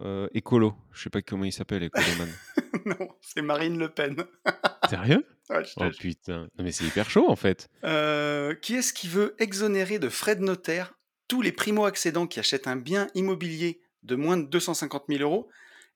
[0.00, 2.28] Heu, écolo, je sais pas comment il s'appelle Écoloman.
[2.86, 4.16] Non, c'est Marine Le Pen.
[4.88, 5.26] Sérieux?
[5.50, 7.68] Ouais, je Oh putain, non mais c'est hyper chaud en fait.
[7.84, 10.94] Heu, qui est-ce qui veut exonérer de frais de notaire
[11.26, 15.48] tous les primo-accédants qui achètent un bien immobilier de moins de 250 000 €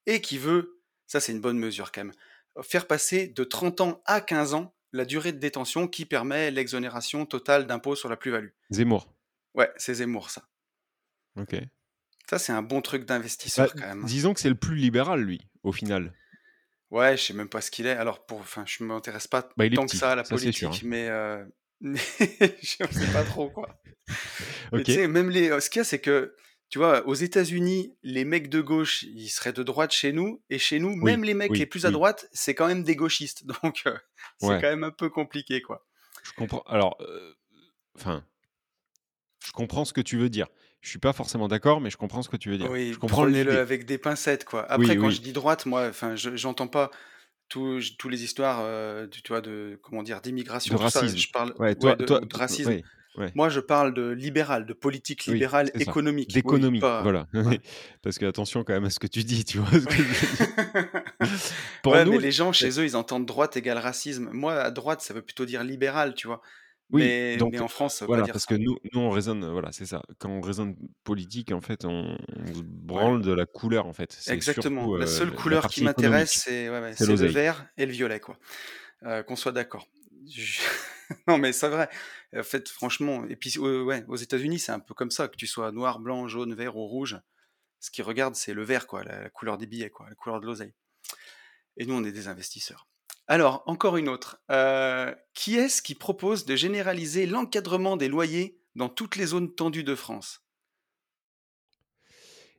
[0.06, 0.71] et qui veut,
[1.12, 2.14] ça c'est une bonne mesure quand même,
[2.62, 7.26] faire passer de 30 ans à 15 ans la durée de détention qui permet l'exonération
[7.26, 8.48] totale d'impôt sur la plus-value.
[8.70, 9.12] Zemmour.
[9.54, 10.48] Ouais, c'est Zemmour ça.
[11.38, 11.54] OK.
[12.30, 14.06] Ça c'est un bon truc Bah, d'investisseur quand même, hein.
[14.06, 16.14] disons que c'est le plus libéral lui, au final.
[16.90, 17.90] Ouais, je sais même pas ce qu'il est.
[17.96, 20.68] Alors pour enfin, je m'intéresse pas Bah, tant que ça à la ça c'est sûr,
[20.70, 21.46] politique, hein.
[21.80, 22.00] mais mais
[22.62, 23.82] je sais pas trop quoi.
[24.72, 24.96] Mais tu OK.
[24.96, 26.34] sais, même les ce qu'il y a, c'est que,
[26.72, 30.58] tu vois, aux États-Unis, les mecs de gauche, ils seraient de droite chez nous et
[30.58, 31.92] chez nous, Oui, même les mecs les plus à oui.
[31.92, 33.44] droite, c'est quand même des gauchistes.
[33.62, 33.98] Donc heu,
[34.38, 34.58] c'est Ouais.
[34.58, 35.86] quand même un peu compliqué, quoi.
[36.22, 36.62] Je comprends.
[36.66, 37.36] Alors, heu,
[37.96, 38.24] enfin,
[39.44, 40.46] je comprends ce que tu veux dire.
[40.80, 42.70] Je suis pas forcément d'accord, mais je comprends ce que tu veux dire.
[42.70, 44.64] Oui, Je comprends prenez-le avec des pincettes, quoi.
[44.70, 46.90] Après, quand je dis droite, moi, enfin, je j'entends pas
[47.48, 50.20] tous les histoires, heu, tu vois, de comment dire?
[50.66, 51.14] De D'immigration, ça.
[51.14, 51.16] racisme.
[51.16, 52.76] Je parle Ouais, ouais, toi de toi de racisme.
[53.16, 53.32] Ouais.
[53.34, 56.28] Moi, je parle de libéral, de politique libérale économique.
[56.30, 57.26] Oui, D'économie, pas voilà.
[57.34, 57.60] ouais.
[58.02, 60.02] Parce que attention quand même à ce que tu dis, tu vois ce que je
[60.02, 61.02] veux dire?
[61.82, 64.30] Pour Ouais, nous mais les gens chez eux, ils entendent droite égale racisme.
[64.32, 66.40] Moi, à droite, ça veut plutôt dire libéral, tu vois?
[66.90, 68.54] Oui, Mais, donc mais en France, ça veut pas voilà, dire parce ça.
[68.54, 70.02] que nous, nous on raisonne, voilà, c'est ça.
[70.18, 74.18] Quand on raisonne politique, en fait, on, on se branle de la couleur, en fait.
[74.28, 74.82] Exactement.
[74.82, 78.36] surtout La euh, seule la couleur qui m'intéresse, c'est le vert et le violet, quoi.
[79.04, 79.88] Euh, qu'on soit d'accord.
[80.30, 80.60] Je-
[81.26, 81.88] non, mais c'est vrai.
[82.36, 85.36] En fait, franchement, et puis euh, ouais, aux États-Unis, c'est un peu comme ça, que
[85.36, 87.20] tu sois noir, blanc, jaune, vert ou rouge.
[87.80, 90.40] Ce qu'ils regardent, c'est le vert, quoi, la, la couleur des billets, quoi, la couleur
[90.40, 90.74] de l'oseille.
[91.76, 92.86] Et nous, on est des investisseurs.
[93.26, 94.42] Alors, encore une autre.
[94.50, 99.84] Euh, qui est-ce qui propose de généraliser l'encadrement des loyers dans toutes les zones tendues
[99.84, 100.44] de France?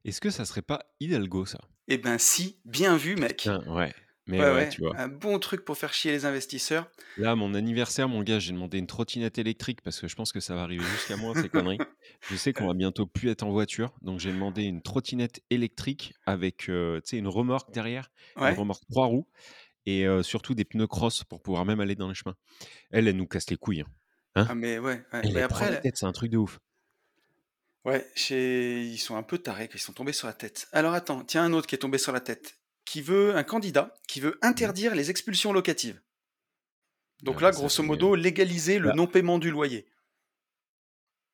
[0.05, 1.59] Est-ce que ça serait pas Hidalgo, ça?
[1.87, 3.37] Eh ben si, bien vu, mec.
[3.37, 3.93] Putain, ouais.
[4.25, 4.97] Mais Ouais, ouais, ouais, tu vois.
[4.97, 6.89] un bon truc pour faire chier les investisseurs.
[7.17, 10.39] Là, mon anniversaire, mon gars, j'ai demandé une trottinette électrique parce que je pense que
[10.39, 11.77] ça va arriver jusqu'à moi, ces conneries.
[12.29, 16.13] Je sais qu'on va bientôt plus être en voiture, donc j'ai demandé une trottinette électrique
[16.25, 19.27] avec, euh, une remorque derrière, une remorque trois roues
[19.85, 22.35] et euh, surtout des pneus cross pour pouvoir même aller dans les chemins.
[22.91, 23.81] Elle, elle nous casse les couilles.
[23.81, 23.87] hein.
[24.35, 24.47] Hein?
[24.49, 25.19] Ah mais ouais, ouais.
[25.23, 26.59] Elle, Mais après, c'est un truc de ouf.
[27.85, 28.83] ouais, chez...
[28.83, 30.67] ils sont un peu tarés, ils sont tombés sur la tête.
[30.71, 32.57] Alors attends, tiens un autre qui est tombé sur la tête,
[32.93, 35.99] qui veut un candidat qui veut interdire les expulsions locatives.
[37.23, 39.87] Donc Euh, là, grosso modo, légaliser le bah, non-paiement du loyer.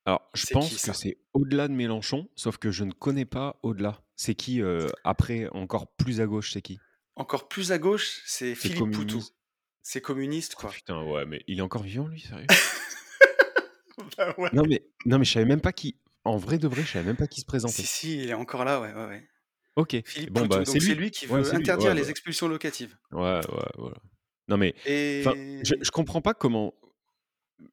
[0.06, 3.60] alors, je qui pense que c'est au-delà de Mélenchon, sauf que je ne connais pas
[3.62, 4.02] au-delà.
[4.16, 6.80] C'est qui euh, après, encore plus à gauche, c'est qui?
[7.18, 9.22] Encore plus à gauche, c'est Philippe Poutou.
[9.82, 10.70] C'est communiste, Oh quoi.
[10.70, 12.48] putain, ouais, mais il est encore vivant, lui, sérieux?
[14.18, 14.50] Bah ouais.
[14.54, 15.98] Non, mais, non, mais je savais même pas qui.
[16.24, 17.84] En vrai de vrai, je savais même pas qui se Si, présentait.
[17.84, 19.29] si, il est encore là, ouais, ouais, ouais.
[19.80, 19.98] Ok.
[20.06, 20.96] Philippe Bon, Poutou, bah, c'est lui.
[20.96, 21.58] lui qui Ouais, veut lui.
[21.58, 22.98] interdire Ouais, les expulsions locatives.
[23.12, 23.98] Ouais, ouais, voilà.
[24.48, 24.76] Non, mais.
[24.86, 26.74] Je, je comprends pas comment.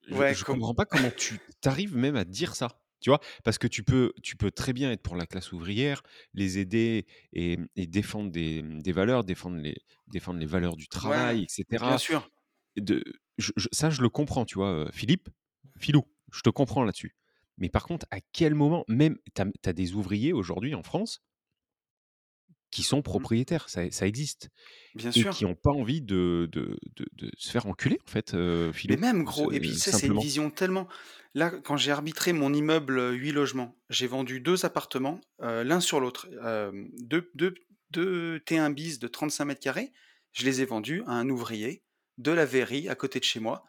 [0.09, 0.57] Je, je comme...
[0.57, 2.81] comprends pas comment tu t'arrives même à dire ça.
[3.01, 3.21] Tu vois?
[3.45, 7.07] Parce que tu peux, tu peux très bien être pour la classe ouvrière, les aider
[7.33, 9.77] et, et défendre des, des valeurs, défendre les,
[10.09, 11.99] défendre les valeurs du Ouais, travail, bien etc.
[11.99, 12.31] sûr.
[12.77, 13.05] De,
[13.39, 14.71] je- je- ça, je le comprends, tu vois.
[14.71, 15.29] euh, Philippe,
[15.77, 17.15] Philou, je te comprends là-dessus.
[17.59, 21.23] Mais par contre, à quel moment, même, tu as, des ouvriers aujourd'hui en France
[22.77, 23.03] qui sont Mhm.
[23.03, 24.51] propriétaires, ça, ça existe,
[24.95, 25.31] Bien et sûr.
[25.37, 28.97] qui n'ont pas envie de, de, de- de se faire enculer, en fait, euh, Mais
[28.97, 30.89] même, gros, et puis euh, sais, c'est une vision tellement...
[31.35, 35.81] Là, quand j'ai arbitré mon immeuble euh, 8 logements, j'ai vendu deux appartements, euh, l'un
[35.81, 37.55] sur l'autre, euh, deux, deux,
[37.91, 39.93] deux T1 bis de 35 mètres carrés,
[40.33, 41.85] je les ai vendus à un ouvrier
[42.19, 43.65] de la Verrie, à côté de chez moi,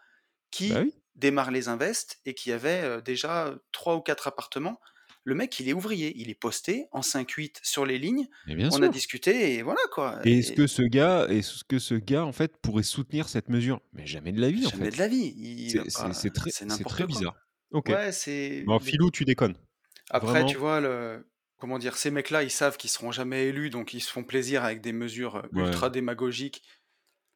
[0.62, 4.80] Bah qui oui, démarre les invests et qui avait euh, déjà trois ou quatre appartements.
[5.28, 8.82] Le mec, il est ouvrier, il est posté en 5-8 sur les lignes, bien on
[8.82, 10.22] a discuté et voilà quoi.
[10.24, 13.50] Et est-ce Et que ce gars, est-ce que ce gars, en fait, pourrait soutenir cette
[13.50, 13.82] mesure?
[13.92, 15.00] Mais jamais de la vie, en jamais de fait.
[15.02, 16.30] la vie, il C'est
[16.86, 17.36] très, bizarre.
[17.72, 17.90] Ok.
[17.90, 18.63] Ouais, c'est...
[18.66, 19.56] Bon, Philou, tu déconnes.
[20.12, 21.28] Après, tu vois, le...
[21.58, 24.63] comment dire, ces mecs-là, ils savent qu'ils seront jamais élus, donc ils se font plaisir
[24.63, 25.68] avec des mesures euh, Ouais.
[25.68, 26.63] ultra démagogiques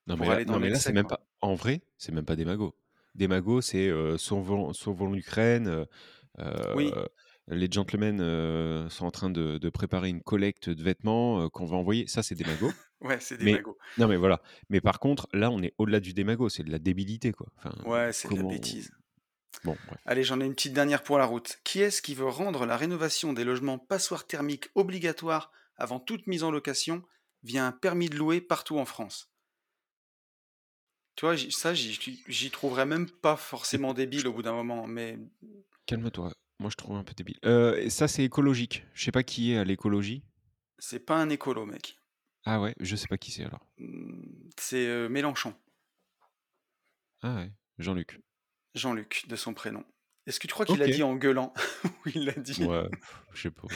[0.07, 1.27] Non, pour mais là, aller dans non, mais là l'excès, c'est même pas.
[1.41, 2.37] En vrai, c'est même pas.
[2.37, 5.85] Des magos, c'est euh, sauvons, sauvons l'Ukraine.
[6.39, 7.05] euh, Oui, euh,
[7.51, 11.65] les gentlemen euh, sont en train de, de préparer une collecte de vêtements euh, qu'on
[11.65, 12.07] va envoyer.
[12.07, 12.71] Ça, c'est des magos.
[13.01, 13.77] ouais, c'est des Mais magots.
[13.97, 14.41] non, mais voilà.
[14.69, 16.49] Mais par contre, là, on est au-delà du démago.
[16.49, 17.47] C'est de la débilité, quoi.
[17.57, 18.91] Enfin, Ouais, c'est de la bêtise.
[19.63, 19.99] Bon, bref.
[20.05, 21.59] Allez, j'en ai une petite dernière pour la route.
[21.63, 26.43] Qui est-ce qui veut rendre la rénovation des logements passoires thermiques obligatoire avant toute mise
[26.43, 27.03] en location
[27.43, 29.29] via un permis de louer partout en France?
[31.15, 35.19] Tu vois, ça, j'y trouverais même pas forcément débile au bout d'un moment, mais
[35.85, 36.31] Calme-toi.
[36.61, 37.39] Moi, je trouve un peu débile.
[37.43, 38.85] Euh, ça, c'est écologique.
[38.93, 40.21] Je sais pas qui est à l'écologie.
[40.77, 41.97] c'est pas un écolo, mec.
[42.45, 43.65] Ah ouais, je sais pas qui c'est alors.
[43.79, 45.55] Hmm, C'est euh, Mélenchon,
[47.23, 48.19] Ah ouais, Jean-Luc.
[48.75, 49.83] Jean-Luc, de son prénom.
[50.27, 50.91] Est-ce que tu crois qu'il l'a Ok.
[50.91, 51.51] dit en gueulant?
[52.05, 52.63] Oui, il l'a dit?
[52.63, 52.87] Ouais,
[53.33, 53.67] je sais pas.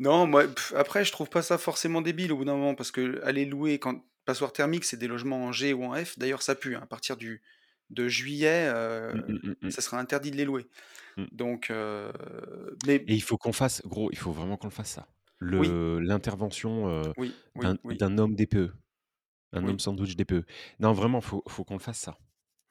[0.00, 2.90] Non, moi, pff, après, je trouve pas ça forcément débile au bout d'un moment, parce
[2.90, 6.18] que aller louer quand passoire thermique, c'est des logements en G ou en F.
[6.18, 6.74] D'ailleurs, ça pue.
[6.76, 6.80] hein.
[6.82, 7.42] À partir du
[7.90, 9.70] de juillet, euh, mm, mm, mm.
[9.70, 10.66] ça sera interdit de les louer.
[11.18, 11.24] Mm.
[11.32, 12.10] Donc, euh,
[12.86, 15.08] mais Et il faut qu'on fasse, gros, il faut vraiment qu'on le fasse ça.
[15.40, 17.66] l'intervention euh, oui, oui,
[17.98, 18.72] d'un oui, homme DPE,
[19.52, 20.44] un homme sandwich DPE.
[20.80, 22.16] Non, vraiment, faut, faut qu'on le fasse ça.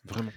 [0.06, 0.32] Vraiment.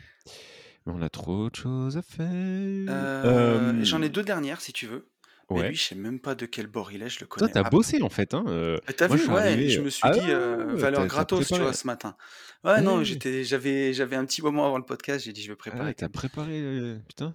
[0.86, 3.74] Mais on a trop de choses à faire.
[3.84, 5.08] J'en ai deux dernières, si tu veux.
[5.52, 5.68] Mais ouais.
[5.70, 7.52] lui, je sais même pas de quel bord il est, je le Toi, connais.
[7.52, 8.34] t'as Ah, bossé en fait.
[8.34, 8.44] Hein.
[8.46, 9.68] euh, T'as je vu, suis ouais, arrivé.
[9.68, 12.16] je euh, me suis Ah dit euh, valeur t'as t'as gratos, tu vois, ce matin.
[12.62, 15.54] Ouais, non, j'étais, j'avais, j'avais un petit moment avant le podcast, j'ai dit je vais
[15.54, 16.98] ah, préparer quand t'as préparé.
[17.08, 17.34] Putain.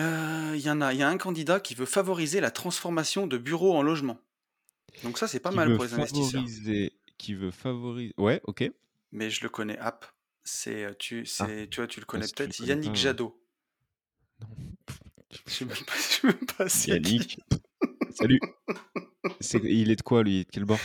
[0.00, 3.26] Euh, Il y en a, il y a un candidat qui veut favoriser la transformation
[3.26, 4.18] de bureaux en logements.
[5.02, 6.40] Donc ça, c'est pas Qui mal veut pour les investisseurs.
[6.42, 6.92] favoriser.
[7.18, 8.14] Qui veut favoriser.
[8.18, 8.70] Ouais, ok.
[9.12, 10.06] Mais je le connais, app.
[10.44, 12.58] C'est, euh, tu, Ah, c'est, tu vois, tu le bah, connais si tu le peut-être,
[12.58, 12.94] connais Yannick pas.
[12.98, 13.40] Jadot.
[14.40, 14.48] Non.
[15.46, 16.90] Je sais même pas, je sais même pas c'est qui.
[17.16, 17.40] Yannick.
[18.14, 18.40] Salut.
[19.40, 20.44] C'est- Il est de quoi lui?
[20.44, 20.78] De quel bord?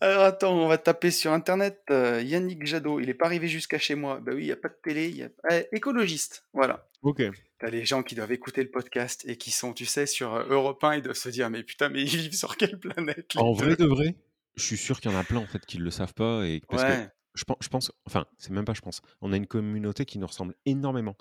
[0.00, 3.78] Alors attends, on va taper sur internet, heu, Yannick Jadot, il est pas arrivé jusqu'à
[3.78, 4.20] chez moi.
[4.20, 6.86] Bah oui, il y a pas de télé, il y a eh, écologiste, voilà.
[7.02, 7.22] OK.
[7.60, 10.34] Tu as les gens qui doivent écouter le podcast et qui sont, tu sais, sur,
[10.36, 13.34] heu, Europe 1, ils doivent se dire: «Mais putain, mais ils vivent sur quelle planète
[13.34, 14.16] les En 2?» vrai de vrai,
[14.56, 16.60] je suis sûr qu'il y en a plein, en fait, qui le savent pas et
[16.70, 17.08] parce que Ouais.
[17.34, 20.18] je pen je pense enfin, c'est même pas je pense, on a une communauté qui
[20.18, 21.16] nous ressemble énormément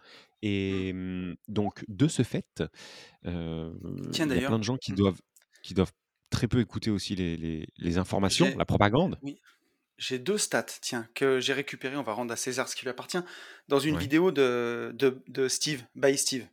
[0.69, 0.85] Mmh.
[0.87, 2.63] et mmh, donc de ce fait,
[4.11, 4.95] Tiens il y a plein de gens qui mmh.
[4.95, 5.19] doivent
[5.63, 5.91] qui doivent
[6.35, 9.19] très peu écouter aussi les les les informations, la propagande.
[9.21, 9.39] oui,
[9.97, 12.91] j'ai 2 stats, tiens, que j'ai récupérées, on va rendre à César ce qui lui
[12.91, 13.19] appartient,
[13.69, 13.97] dans une Ouais.
[13.97, 16.47] vidéo de de de Steve, by Steve,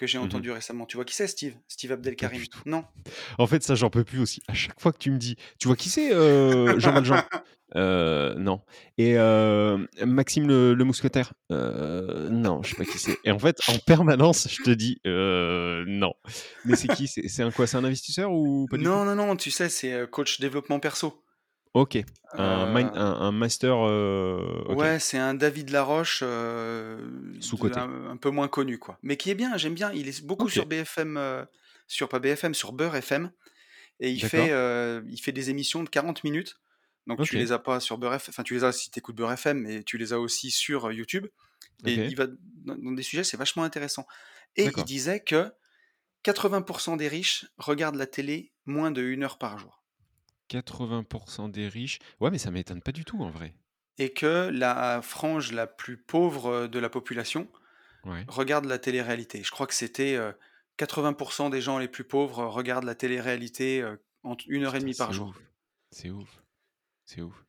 [0.00, 0.24] que j'ai Mmh mh.
[0.24, 0.86] entendu récemment.
[0.86, 1.54] Tu vois qui c'est Steve?
[1.68, 2.42] Steve Abdelkarim?
[2.64, 2.84] Non?
[3.38, 4.40] En fait, ça, j'en peux plus aussi.
[4.48, 7.20] À chaque fois que tu me dis: «Tu vois qui c'est, heu, Jean Valjean?»
[7.76, 8.62] «Heu, non»
[8.98, 11.34] et hem, Maxime le le mousquetaire?
[11.52, 15.00] «Heu, non, je sais pas qui c'est» et en fait, en permanence, je te dis:
[15.06, 16.14] «Heu, non».
[16.64, 17.06] Mais c'est qui?
[17.06, 17.66] C'est un quoi?
[17.66, 18.84] C'est un investisseur ou pas du?
[18.84, 21.22] Non, non, non, tu sais, c'est, coach développement perso.
[21.74, 21.98] OK,
[22.32, 26.98] un un master, OK, ouais, c'est un David Laroche, heu,
[27.36, 27.78] de sous-coté.
[27.78, 28.98] un un peu moins connu, quoi.
[29.02, 29.92] Mais qui est bien, j'aime bien.
[29.92, 31.46] Il est beaucoup sur BFM,
[31.86, 33.30] sur pas BFM, sur Beurre FM
[34.00, 34.52] et il fait,
[35.08, 36.58] il fait des émissions de 40 minutes.
[37.06, 38.98] Donc tu OK, les as pas sur Beurre F enfin tu les as si tu
[38.98, 41.26] écoutes Beurre FM, mais tu les as aussi sur, YouTube.
[41.86, 42.26] Et il va
[42.64, 44.06] dans des sujets, c'est vachement intéressant.
[44.56, 45.52] Et il disait que
[46.24, 49.79] 80% des riches regardent la télé moins de 1 heure par jour
[50.50, 53.54] 80% des riches ouais, mais ça m'étonne pas du tout, en vrai.
[53.98, 57.48] et que la frange la plus pauvre, de la population
[58.04, 58.28] Ouais.
[58.28, 59.42] regarde la télé-réalité.
[59.44, 60.34] Je crois que c'était, heu,
[60.78, 64.94] 80% des gens les plus pauvres regardent la télé-réalité, heu, entre 1 heure et demie
[64.96, 65.36] par jour.
[65.92, 66.42] c'est ouf,
[67.06, 67.46] c'est ouf.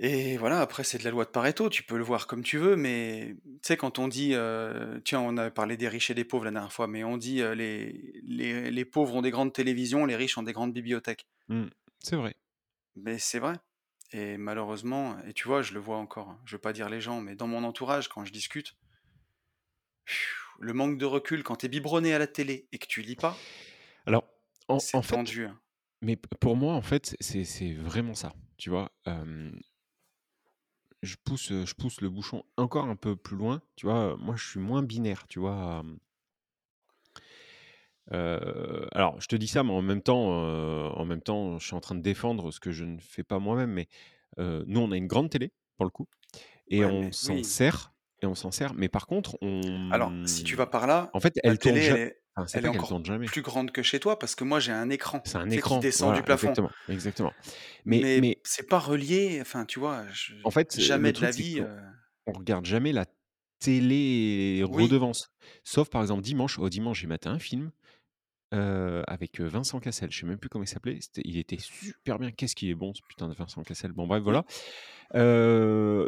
[0.00, 2.56] Et voilà, après c'est de la loi de Pareto, tu peux le voir comme tu
[2.56, 4.28] veux, mais tu sais quand on dit,
[5.04, 7.42] tiens on a parlé des riches et des pauvres la dernière fois, mais on dit,
[7.56, 11.26] les les les pauvres ont des grandes télévisions, les riches ont des grandes bibliothèques.
[11.48, 11.68] Mmh,
[12.00, 12.34] c'est vrai.
[12.96, 13.54] Mais c'est vrai
[14.12, 17.00] et malheureusement et tu vois, je le vois encore, hein, je veux pas dire les
[17.00, 18.76] gens, mais dans mon entourage quand je discute,
[20.60, 23.16] le manque de recul quand tu es biberonné à la télé et que tu lis
[23.16, 23.48] pas,
[24.06, 24.24] Alors,
[24.68, 25.60] en en c'est fait, tendu, hein.
[26.02, 28.92] mais pour moi, en fait, c'est c'est vraiment ça, tu vois?
[31.02, 34.16] Je pousse, je pousse le bouchon encore un peu plus loin, tu vois?
[34.16, 35.84] moi, je suis moins binaire, tu vois?
[38.12, 41.66] Heu, alors je te dis ça, mais en même temps, heu, en même temps, je
[41.66, 43.88] suis en train de défendre ce que je ne fais pas moi-même, mais
[44.38, 46.08] heu, nous, on a une grande télé, pour le coup
[46.68, 47.44] et Ouais, on s'en oui.
[47.44, 49.58] sert et on s'en sert, mais par contre, on,
[49.90, 52.46] Alors, si tu vas par là, en fait, la elle tourne télé, elle est enfin,
[52.52, 53.30] elle encore jamais.
[53.30, 55.78] plus grande que chez toi parce que moi j'ai un écran, C'est un sais, qui
[55.78, 56.56] écran, descend du plafond.
[56.56, 57.36] exactement, exactement.
[57.84, 60.06] Mais Mais mais c'est pas relié, enfin, tu vois?
[60.12, 61.62] Je en fait, jamais de la vie,
[62.26, 63.06] on regarde jamais la
[64.66, 65.30] oui, télé-redevance.
[65.64, 66.58] Sauf par exemple dimanche.
[66.58, 67.72] Oh dimanche, j'ai maté un film,
[68.52, 70.10] avec, Vincent Cassel.
[70.10, 70.98] Je sais même plus comment il s'appelait.
[71.24, 72.30] Il était super bien.
[72.30, 73.92] Qu'est-ce qu'il est bon ce putain de Vincent Cassel.
[73.92, 74.44] Bon bref, voilà.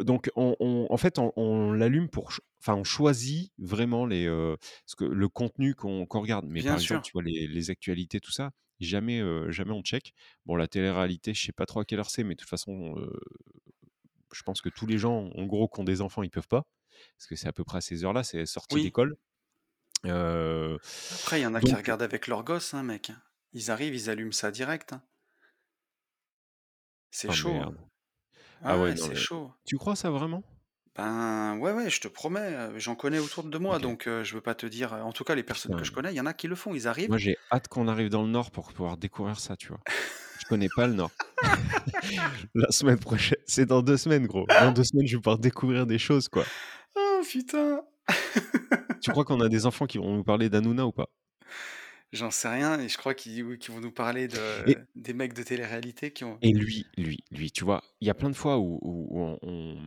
[0.03, 4.25] donc on on en fait, on on l'allume pour enfin, on choisit vraiment les,
[4.85, 6.45] ce que le contenu qu'on regarde.
[6.47, 10.13] Mais bien par exemple, tu vois les les actualités, tout ça, jamais, jamais on check.
[10.45, 12.95] Bon, la télé-réalité, je sais pas trop à quelle heure c'est, mais de toute façon,
[14.33, 16.65] je pense que tous les gens, en gros, qui ont des enfants, ils peuvent pas.
[17.17, 18.83] Parce que c'est à peu près à ces heures-là, c'est sortie Oui.
[18.83, 19.15] d'école.
[20.03, 20.77] Heu,
[21.09, 23.11] Après, il y en a qui regardent avec leurs gosses, hein, mec.
[23.53, 25.03] Ils arrivent, ils allument ça direct, hein.
[27.09, 27.73] C'est ah chaud, hein.
[28.61, 29.53] Ah Ah ouais, c'est mais chaud.
[29.65, 30.43] tu crois ça vraiment?
[30.95, 34.35] Ben, ouais, ouais, je te promets, heu, j'en connais autour de moi, donc heu, je
[34.35, 36.21] veux pas te dire, heu en tout cas, les personnes que je connais, il y
[36.21, 36.73] en a qui le font.
[36.73, 39.67] Ils arrivent moi j'ai hâte qu'on arrive dans le nord pour pouvoir découvrir ça, tu
[39.69, 39.81] vois?
[40.37, 41.11] Je connais pas le nord.
[42.55, 44.47] La semaine prochaine c'est dans 2 semaines, gros.
[44.57, 46.47] Dans 2 semaines, je vais pouvoir découvrir des choses, quoi.
[46.95, 47.83] oh putain!
[49.01, 51.09] Tu crois qu'on a des enfants qui vont nous parler d'Hanouna ou pas?
[52.11, 55.43] J'en sais rien et je crois qu'ils vont nous parler de Et des mecs de
[55.43, 57.83] télé-réalité qui ont et lui lui lui, tu vois?
[58.01, 59.77] Il y a plein de fois où où où on on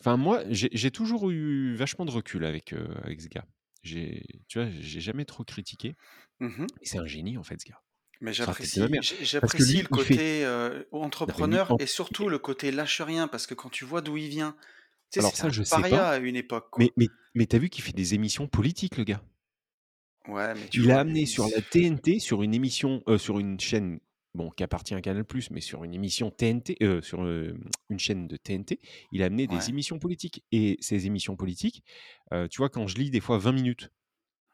[0.00, 3.46] enfin moi, j'ai toujours eu vachement de recul avec, heu, avec ce gars.
[3.82, 4.22] Tu
[4.54, 4.68] vois?
[4.80, 5.94] J'ai jamais trop critiqué
[6.40, 7.80] mmh c'est un génie, en fait, ce gars.
[8.20, 8.80] Mais j'apprécie
[9.82, 13.54] le fait côté, non lui, entrepreneur en et surtout le côté lâche rien parce que
[13.54, 14.56] quand tu vois d'où il vient,
[15.10, 16.94] tu sais, alors ça, je sais pas, à une époque, mais quoi.
[16.96, 19.22] mais mais tu as vu qu'il fait des émissions politiques, le gars?
[20.28, 23.58] Ouais, mais tu Il a amené sur la TNT, sur une émission, heu, sur une
[23.60, 24.00] chaîne,
[24.34, 28.28] bon, qui appartient à Canal+, mais sur une émission TNT, heu, sur, hem, une chaîne
[28.28, 28.80] de TNT,
[29.12, 31.84] il a amené des émissions politiques et ces émissions politiques,
[32.50, 33.90] tu vois, quand je lis des fois 20 minutes,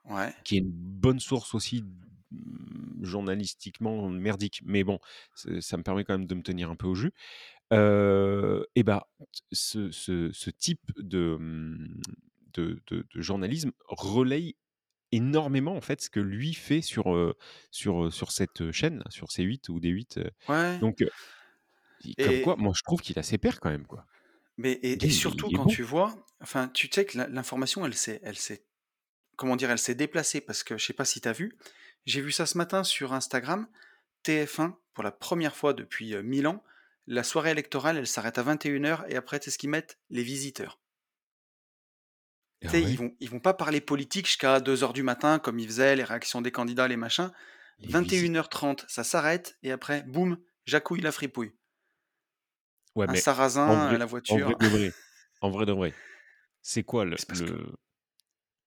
[0.05, 1.83] ouais, qui est une bonne source aussi,
[2.31, 4.99] mmh, journalistiquement merdique, mais bon,
[5.35, 7.13] ça me permet quand même de me tenir un peu au jus.
[7.73, 9.09] Et bah,
[9.53, 12.01] ce ce ce type de, mmh,
[12.55, 14.57] de de de journalisme relaye
[15.11, 17.35] énormément en fait ce que lui fait sur,
[17.71, 20.79] sur, sur cette, chaîne-là, sur C8 ou D8, heu, ouais.
[20.79, 21.05] donc
[22.19, 24.07] comme quoi, moi, je trouve qu'il a ses pairs quand même, quoi.
[24.57, 25.71] mais et surtout quand bon.
[25.71, 28.65] tu vois enfin, tu sais que l'in l'information, elle s'est elle s'est
[29.37, 29.71] comment dire?
[29.71, 31.57] Elle s'est déplacée parce que je sais pas si tu as vu?
[32.07, 33.69] J'ai vu ça ce matin sur Instagram,
[34.25, 36.65] TF1, pour la première fois depuis, heu, 1000 ans,
[37.07, 39.99] la soirée électorale, elle s'arrête à 21:00 et après, tu sais ce qu'ils mettent?
[40.11, 40.79] Les visiteurs.
[42.65, 42.97] Ah sais, ils ouais?
[42.97, 46.41] vont ils vont pas parler politique jusqu'à 2:00 du matin comme ils faisaient, les réactions
[46.41, 47.33] des candidats, les machins.
[47.79, 48.43] Les visiteurs.
[48.51, 51.53] 21:30, ça s'arrête et après, boum, Jacouille la fripouille.
[52.97, 54.61] Ouais, Un mais sarrasin, vrai la en vrai voiture.
[54.61, 54.93] de vrai
[55.41, 55.97] en vrai de vrai,
[56.63, 57.75] c'est quoi le C'est que le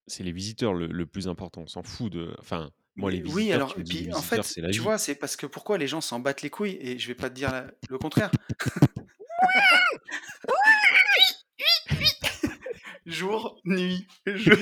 [0.07, 1.63] c'est les visiteurs le le plus important?
[1.63, 4.03] On s'en fout de enfin, moi, les Mais oui, alors tu et me dis: «Les
[4.05, 4.79] puis, en fait, c'est la tu vie».
[4.79, 7.29] vois, c'est parce que pourquoi les gens s'en battent les couilles et je vais pas
[7.29, 8.31] te dire la le contraire.
[13.05, 14.57] Jour, nuit, jour.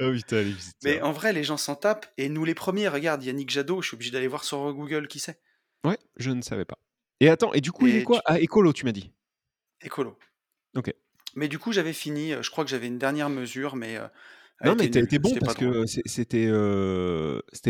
[0.00, 1.06] Oh putain, les Mais visiteurs.
[1.06, 2.86] en vrai, les gens s'en tapent et nous les premiers.
[2.88, 5.40] Regarde, Yannick Jadot, je suis obligé d'aller voir sur, Google qui c'est?
[5.84, 6.78] Ouais, je ne savais pas.
[7.20, 8.18] Et attends, et du coup, il est Et quoi?
[8.18, 8.22] tu?
[8.26, 9.12] Ah, écolo, tu m'as dit?
[9.80, 10.18] Écolo.
[10.76, 10.92] OK.
[11.34, 14.10] Mais du coup, j'avais fini, heu, je crois que j'avais une dernière mesure, mais elle
[14.64, 16.48] Non, mais était tu as nulle, été bon parce que, c'est c'était,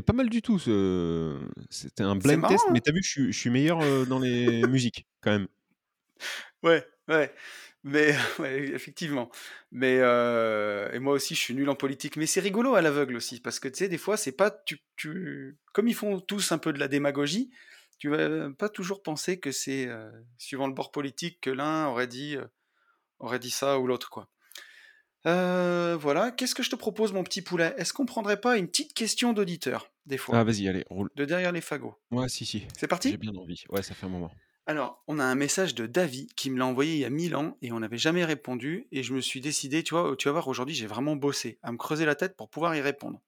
[0.03, 1.39] pas mal du tout ce
[1.71, 2.81] c'était un blind marrant, test, mais hein?
[2.81, 5.49] tu as vu, je suis je suis meilleur, heu, dans les musiques, quand même.
[6.63, 7.33] Ouais, ouais,
[7.85, 9.31] mais ouais, effectivement.
[9.71, 12.17] Mais heu et moi aussi, je suis nul en politique.
[12.17, 14.79] Mais c'est rigolo à l'aveugle aussi parce que tu sais, des fois, c'est pas tu
[14.97, 17.51] tu comme ils font tous un peu de la démagogie,
[17.99, 19.89] tu vas pas toujours penser que c'est,
[20.39, 22.37] suivant le bord politique que l'un aurait dit,
[23.21, 24.31] aurait dit ça ou l'autre, quoi.
[25.29, 27.73] Heu, voilà, qu'est-ce que je te propose, mon petit poulet?
[27.77, 30.45] Est-ce qu'on prendrait pas une petite question d'auditeur, des Ah, fois?
[30.45, 31.11] vas-y, allez, roule.
[31.17, 31.97] De derrière les fagots?
[32.11, 33.19] Ouais, si, si, C'est j'ai parti?
[33.19, 33.65] bien envie.
[33.71, 34.33] Ouais, ça fait un moment.
[34.67, 37.35] Alors, on a un message de Davy qui me l'a envoyé il y a 1000
[37.35, 40.33] ans et on n'avait jamais répondu et je me suis décidé, tu vois, tu vas
[40.33, 43.21] voir, aujourd'hui, j'ai vraiment bossé à me creuser la tête pour pouvoir y répondre.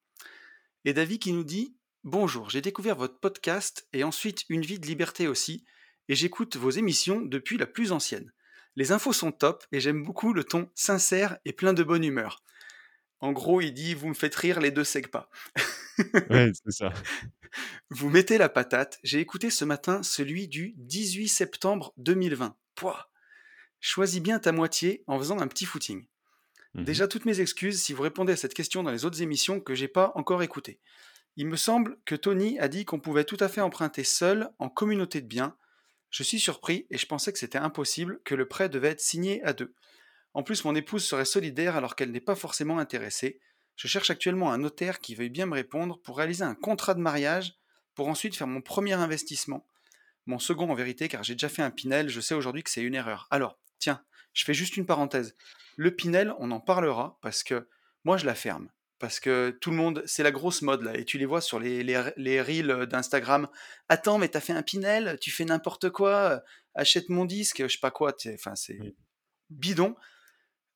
[0.85, 4.87] Et Davy qui nous dit: «Bonjour, j'ai découvert votre podcast et ensuite Une vie de
[4.87, 5.65] liberté aussi
[6.09, 8.33] et j'écoute vos émissions depuis la plus ancienne.
[8.77, 12.43] Les infos sont top et j'aime beaucoup le ton sincère et plein de bonne humeur».
[13.21, 15.29] En gros, il dit: «Vous me faites rire les 2 Segpa».
[16.31, 16.93] Ouais, c'est ça.
[17.91, 18.99] Vous mettez la patate.
[19.03, 22.57] J'ai écouté ce matin celui du 18 septembre 2020.
[22.75, 23.11] Pouah!
[23.81, 26.07] Choisis bien ta moitié en faisant un petit footing.
[26.75, 26.85] Mmh mh.
[26.85, 29.75] Déjà, toutes mes excuses si vous répondez à cette question dans les autres émissions que
[29.75, 30.81] j'ai pas encore écoutées.
[31.37, 34.69] Il me semble que Tony a dit qu'on pouvait tout à fait emprunter seul en
[34.69, 35.57] communauté de biens.
[36.11, 39.43] Je suis surpris et je pensais que c'était impossible, que le prêt devait être signé
[39.45, 39.75] à 2.
[40.35, 43.41] En plus, mon épouse serait solidaire alors qu'elle n'est pas forcément intéressée.
[43.77, 47.01] Je cherche actuellement un notaire qui veuille bien me répondre pour réaliser un contrat de
[47.01, 47.55] mariage
[47.95, 49.67] pour ensuite faire mon premier investissement.
[50.27, 52.83] Mon second en vérité car j'ai déjà fait un Pinel, je sais aujourd'hui que c'est
[52.83, 53.27] une erreur.
[53.31, 55.35] Alors, tiens, je fais juste une parenthèse.
[55.77, 57.69] Le Pinel, on en parlera parce que
[58.05, 58.69] moi je la ferme.
[59.01, 61.59] Parce que tout le monde, c'est la grosse mode là, et tu les vois sur
[61.59, 63.49] les, les, les reels d'Instagram.
[63.89, 66.43] Attends, mais t'as fait un Pinel, tu fais n'importe quoi,
[66.75, 68.15] achète mon disque, je sais pas quoi.
[68.35, 68.79] Enfin, c'est
[69.49, 69.97] bidon.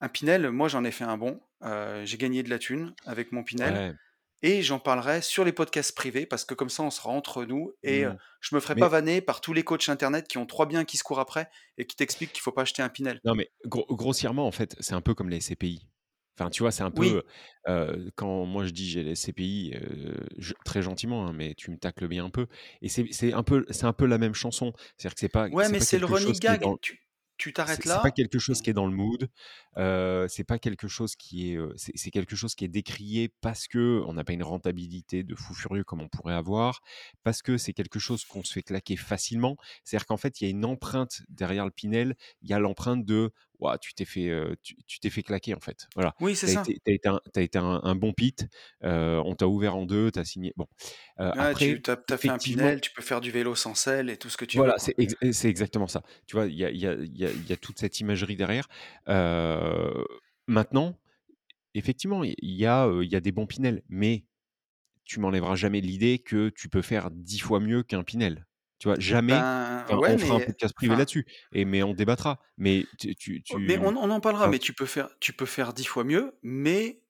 [0.00, 1.40] Un Pinel, moi j'en ai fait un bon.
[1.62, 3.74] Euh, j'ai gagné de la thune avec mon Pinel.
[3.74, 3.94] Ouais.
[4.42, 7.72] Et j'en parlerai sur les podcasts privés parce que comme ça on sera entre nous
[7.82, 8.18] et euh, Mmh.
[8.40, 10.84] je me ferai Mais pas vanner par tous les coachs internet qui ont trois biens
[10.84, 13.20] qui se courent après et qui t'expliquent qu'il faut pas acheter un Pinel.
[13.24, 15.88] Non, mais gros grossièrement, en fait, c'est un peu comme les SCPI.
[16.38, 17.20] Enfin, tu vois, c'est un Oui.
[17.20, 17.22] peu,
[18.16, 21.76] quand moi je dis: «J'ai les SCPI», heu, je très gentiment, hein, mais tu me
[21.78, 22.46] tacles bien un peu
[22.82, 24.72] et c'est c'est un peu c'est un peu la même chanson.
[24.98, 26.58] C'est-à-dire que c'est pas Ouais, c'est mais pas c'est le quelque chose running qui est
[26.58, 26.62] gag.
[26.62, 27.00] dans Tu
[27.36, 28.12] tu c'est t'arrêtes c'est pas là.
[28.12, 29.28] quelque chose qui est dans le mood,
[30.28, 34.12] c'est pas quelque chose qui est, c'est c'est quelque chose qui est décrié parce qu'on
[34.14, 36.80] n'a pas une rentabilité de fou furieux comme on pourrait avoir,
[37.24, 39.56] parce que c'est quelque chose qu'on se fait claquer facilement.
[39.84, 43.04] C'est-à-dire qu'en fait, il y a une empreinte derrière le Pinel, il y a l'empreinte
[43.06, 44.30] de: «Waouh, tu t'es fait,
[44.62, 45.88] tu t'es fait claquer, en fait».
[45.94, 46.14] Voilà.
[46.20, 46.62] Oui, c'est Tu as ça.
[46.62, 48.46] été as été un as été un un bon pit,
[48.82, 50.66] on t'a ouvert en 2, tu as signé bon,
[51.34, 54.10] Ouais, après tu as, as fait un Pinel, tu peux faire du vélo sans selle
[54.10, 54.62] et tout ce que tu veux.
[54.62, 56.02] voilà, c'est ex c'est exactement ça.
[56.26, 58.36] Tu vois, il y a y a y a il y a toute cette imagerie
[58.36, 58.68] derrière.
[60.46, 60.98] Maintenant,
[61.74, 64.26] effectivement, il y a, y a des bons Pinel, mais
[65.04, 68.46] tu m'enlèveras jamais l'idée que tu peux faire 10 fois mieux qu'un Pinel.
[68.84, 68.98] Tu vois?
[68.98, 72.38] Jamais Ben enfin, ouais, on fera un podcast privé enfin, là-dessus et mais on débattra.
[72.58, 74.42] Mais tu tu oh, mais on, en parlera.
[74.42, 76.36] enfin, Mais tu peux faire, tu peux faire dix fois mieux.
[76.42, 77.00] Mais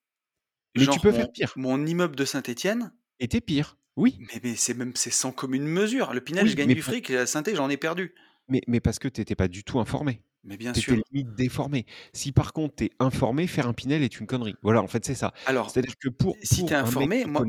[0.77, 3.77] mais tu peux faire mon pire mon immeuble de Saint-Étienne, es pire.
[3.97, 6.15] Oui, mais, mais c'est même c'est sans commune mesure.
[6.15, 8.15] Le Pinel, je gagne du fric et à saint j'en ai perdu.
[8.47, 10.23] mais mais parce que tu étais pas du tout informé.
[10.45, 11.03] Mais bien sûr.
[11.11, 11.87] limite déformé.
[12.13, 14.55] Si par contre tu es informé, faire un Pinel est une connerie.
[14.63, 15.33] Voilà, en fait, c'est ça.
[15.47, 17.43] Alors, C'est-à-dire que pour si tu es informé, moi,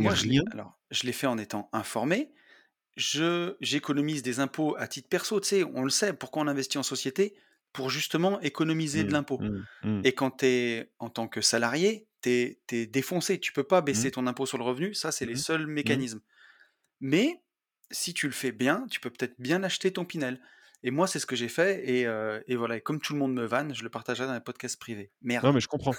[0.52, 2.32] alors, je l'ai fait en étant informé.
[2.96, 6.78] Je j'économise des impôts à titre perso, tu sais, on le sait, pourquoi on investit
[6.78, 7.36] en société?
[7.74, 9.48] Pour justement économiser de mmh, l'impôt.
[9.48, 13.64] mmh, mmh, Et quand tu es en tant que salarié, tu es défoncé, tu peux
[13.66, 16.22] pas baisser ton impôt sur le revenu, ça c'est les seuls mécanismes.
[17.02, 17.44] Mais
[17.92, 20.42] si tu le fais bien, tu peux peut-être bien acheter ton Pinel.
[20.86, 21.82] Et moi, c'est ce que j'ai fait.
[21.90, 22.78] Et, euh, et voilà.
[22.78, 25.10] Et comme tout le monde me vanne, je le partagerai dans un podcast privé.
[25.24, 25.44] Merde.
[25.44, 25.96] Non, mais je comprends.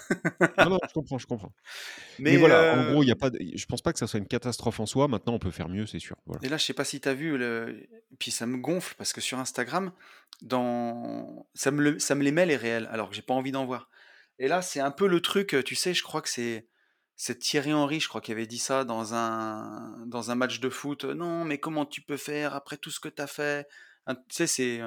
[0.59, 1.51] non, non, je comprends, je comprends.
[2.19, 3.29] Mais, voilà, en gros, il y a pas.
[3.29, 3.37] De...
[3.37, 5.09] Je pense pas que ça soit une catastrophe en soi.
[5.09, 6.15] Maintenant, on peut faire mieux, c'est sûr.
[6.25, 6.39] Voilà.
[6.45, 7.37] Et là, je sais pas si tu as vu.
[7.37, 7.85] Le...
[8.17, 9.91] Puis ça me gonfle parce que sur Instagram,
[10.41, 11.45] dans...
[11.53, 11.99] ça, me le...
[11.99, 13.89] ça me les met les réels, alors que j'ai pas envie d'en voir.
[14.39, 16.65] Et là, c'est un peu le truc, tu sais, je crois que c'est
[17.19, 20.69] c'est Thierry Henry, je crois, qui avait dit ça dans un, dans un match de
[20.69, 21.03] foot.
[21.03, 23.67] Non, mais comment tu peux faire après tout ce que tu as fait?
[24.07, 24.81] Tu sais, c'est,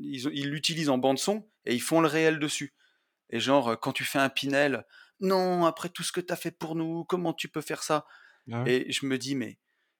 [0.00, 2.74] ils l'utilisent en bande-son et ils font le réel dessus.
[3.30, 4.84] Et genre, quand tu fais un Pinel,
[5.20, 8.06] non, après tout ce que tu as fait pour nous, comment tu peux faire ça?
[8.52, 9.58] Ah Et je me dis, mais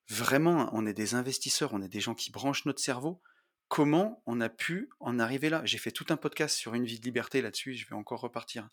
[0.09, 3.21] vraiment, on est des investisseurs, on est des gens qui branchent notre cerveau.
[3.69, 5.63] Comment on a pu en arriver là?
[5.65, 8.69] J'ai fait tout un podcast sur une vie de liberté là-dessus, je vais encore repartir.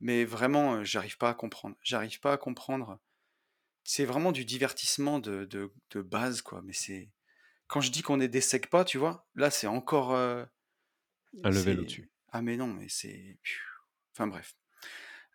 [0.00, 1.76] Mais vraiment, j'arrive pas à comprendre.
[1.82, 3.00] J'arrive pas à comprendre.
[3.84, 6.60] C'est vraiment du divertissement de, de, base, quoi.
[6.62, 7.08] Mais c'est.
[7.72, 10.12] Quand je dis qu'on est des pas, tu vois, là, c'est encore.
[10.14, 10.46] un
[11.42, 12.10] level au-dessus.
[12.30, 13.38] Ah, mais non, mais c'est.
[14.14, 14.54] Enfin, bref.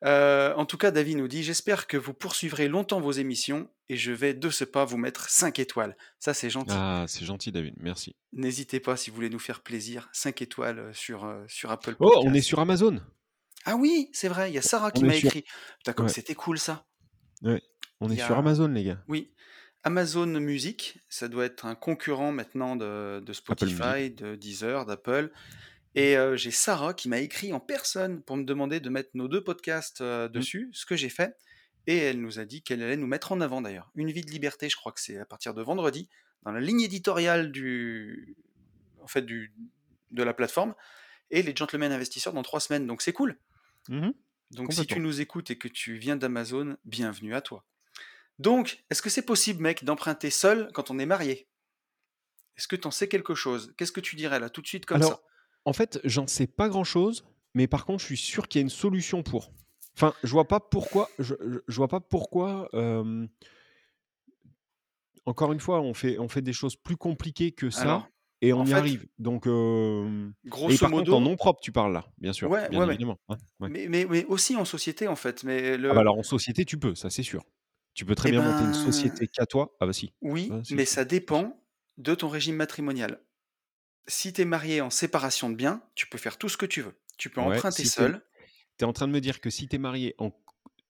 [0.03, 4.11] en tout cas, David nous dit J'espère que vous poursuivrez longtemps vos émissions et je
[4.11, 5.97] vais de ce pas vous mettre 5 étoiles.
[6.19, 6.75] Ça, c'est gentil.
[6.77, 7.73] Ah, c'est gentil, David.
[7.79, 8.15] Merci.
[8.33, 10.07] N'hésitez pas si vous voulez nous faire plaisir.
[10.13, 12.19] 5 étoiles sur, sur Apple Podcast.
[12.23, 13.01] Oh, on est sur Amazon.
[13.65, 15.43] Ah oui, c'est vrai, il y a Sarah qui m'a écrit.
[15.79, 16.85] Putain, comme c'était cool ça.
[17.41, 17.63] Ouais.
[17.99, 19.03] On est sur Amazon, les gars.
[19.07, 19.33] Oui.
[19.87, 25.31] Amazon Music, ça doit être un concurrent maintenant de, Spotify, de Deezer, d'Apple.
[25.95, 29.29] Et euh, j'ai Sarah qui m'a écrit en personne pour me demander de mettre nos
[29.29, 30.31] deux podcasts euh, mmh.
[30.33, 31.37] dessus, ce que j'ai fait.
[31.87, 33.89] Et elle nous a dit qu'elle allait nous mettre en avant d'ailleurs.
[33.95, 36.09] Une vie de liberté, je crois que c'est à partir de vendredi,
[36.43, 38.35] dans la ligne éditoriale du,
[39.01, 39.53] en fait, du,
[40.11, 40.75] de la plateforme.
[41.31, 42.87] Et les gentlemen investisseurs dans trois semaines.
[42.87, 43.39] Donc c'est cool.
[43.87, 44.09] Mmh
[44.51, 47.63] Donc si tu nous écoutes et que tu viens d'Amazon, bienvenue à toi.
[48.39, 51.47] Donc, est-ce que c'est possible, mec, d'emprunter seul quand on est marié?
[52.57, 53.73] Est-ce que tu en sais quelque chose?
[53.77, 55.19] Qu'est-ce que tu dirais là, tout de suite, comme ça?
[55.65, 58.63] En fait, j'en sais pas grand-chose, mais par contre, je suis sûr qu'il y a
[58.63, 59.51] une solution pour.
[59.95, 61.09] Enfin, je vois pas pourquoi.
[61.19, 61.35] Je,
[61.67, 62.69] je, vois pas pourquoi.
[65.25, 68.07] Encore une fois, on fait, on fait des choses plus compliquées que ça.
[68.41, 69.07] Et on y arrive.
[69.17, 69.43] Donc,
[70.45, 72.49] grosso et par modo, contre, en nom propre, tu parles là, bien sûr.
[72.49, 73.19] Ouais, bien évidemment.
[73.59, 75.43] Mais, mais, mais, aussi en société, en fait.
[75.43, 77.43] Mais ah bah alors, en société, tu peux, ça c'est sûr.
[77.97, 79.75] Tu peux très eh bien monter une ben société qu'à toi.
[79.79, 80.13] Ah bah si.
[80.21, 81.59] Oui, ah, mais ça dépend
[81.97, 83.21] de ton régime matrimonial.
[84.07, 86.81] Si tu es marié en séparation de biens, tu peux faire tout ce que tu
[86.81, 86.95] veux.
[87.17, 88.21] Tu peux emprunter seul.
[88.77, 90.31] Tu es en train de me dire que si tu es marié en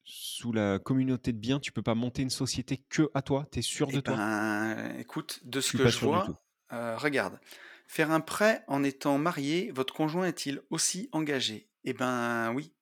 [0.03, 3.47] sous la communauté de biens, tu peux pas monter une société que à toi?
[3.51, 4.17] Tu es sûr de eh toi?
[4.17, 6.43] ben, Écoute, de ce que je vois,
[6.73, 7.39] euh, regarde,
[7.87, 11.69] faire un prêt en étant marié, votre conjoint est-il aussi engagé?
[11.83, 12.73] Eh ben oui.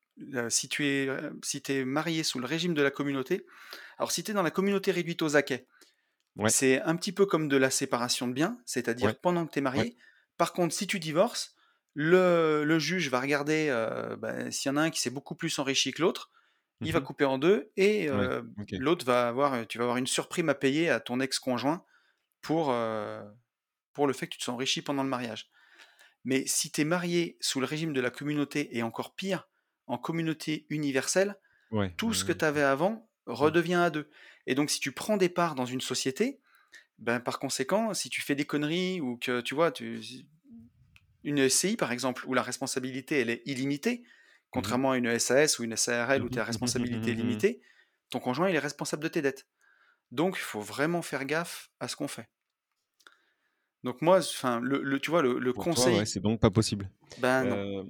[0.49, 3.45] Si tu es, euh, si es marié sous le régime de la communauté,
[3.97, 5.67] alors si tu es dans la communauté réduite aux acquets,
[6.47, 9.61] c'est un petit peu comme de la séparation de biens, c'est-à-dire pendant que tu es
[9.61, 9.95] marié.
[10.37, 11.55] Par contre, si tu divorces,
[11.93, 15.57] le, juge va regarder euh, ben, s'il y en a un qui s'est beaucoup plus
[15.59, 16.31] enrichi que l'autre,
[16.81, 18.09] il va mmh couper en deux et
[18.73, 21.85] l'autre va avoir, tu vas avoir une surprime à payer à ton ex-conjoint
[22.41, 22.75] pour,
[23.93, 25.49] pour le fait que tu te sois enrichi pendant le mariage.
[26.25, 29.47] Mais si tu es marié sous le régime de la communauté et encore pire,
[29.87, 31.35] en communauté universelle,
[31.97, 34.09] tout ce que tu avais avant redevient à deux.
[34.47, 36.39] Et donc si tu prends des parts dans une société,
[36.99, 40.01] ben, par conséquent, si tu fais des conneries ou que tu vois, tu...
[41.23, 44.09] une SCI par exemple, où la responsabilité elle est illimitée, mmh
[44.51, 47.61] contrairement à une SAS ou une SARL où tu as mmh responsabilité limitée,
[48.09, 49.47] ton conjoint il est responsable de tes dettes.
[50.11, 52.29] Donc il faut vraiment faire gaffe à ce qu'on fait.
[53.83, 56.07] Donc moi, enfin, le, tu vois, le, conseil.
[56.07, 56.89] c'est donc pas possible.
[57.19, 57.57] Ben non.
[57.57, 57.83] Euh.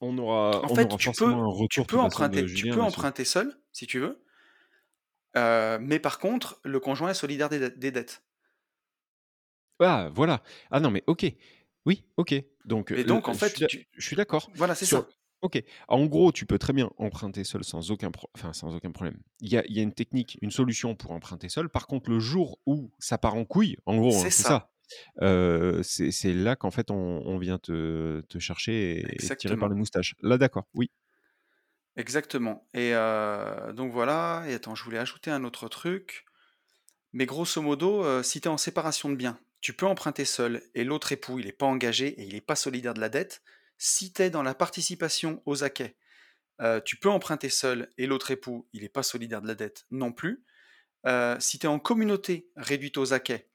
[0.00, 0.64] On aura.
[0.64, 3.98] En fait, tu, peux, un retour tu peux emprunter, tu peux emprunter seul si tu
[3.98, 4.22] veux.
[5.36, 8.22] Euh, mais par contre, le conjoint est solidaire des, dettes.
[9.80, 10.42] Ah, voilà.
[10.70, 11.26] Ah non, mais ok.
[11.86, 12.34] Oui, ok.
[12.64, 14.50] Donc, Et donc en fait, je suis d'accord.
[14.54, 15.06] Voilà, c'est ça.
[15.40, 15.62] Ok.
[15.86, 19.20] En gros, tu peux très bien emprunter seul sans aucun, enfin, sans aucun problème.
[19.40, 21.68] Il y a, y a, une technique, une solution pour emprunter seul.
[21.68, 24.72] Par contre, le jour où ça part en couille, en gros, hein, c'est ça.
[25.22, 30.14] Euh, c'est là qu'en fait on, vient te, te chercher et, tirer par les moustaches.
[30.22, 30.90] Là, d'accord, oui.
[31.96, 32.66] Exactement.
[32.74, 34.44] Et euh, donc voilà.
[34.48, 36.24] Et attends, je voulais ajouter un autre truc.
[37.12, 40.62] Mais grosso modo, euh, si tu es en séparation de biens, tu peux emprunter seul
[40.74, 43.42] et l'autre époux, il n'est pas engagé et il n'est pas solidaire de la dette.
[43.78, 45.96] Si tu es dans la participation aux acquets,
[46.84, 50.12] tu peux emprunter seul et l'autre époux, il n'est pas solidaire de la dette non
[50.12, 50.44] plus.
[51.38, 53.48] Si tu es en communauté réduite aux acquets,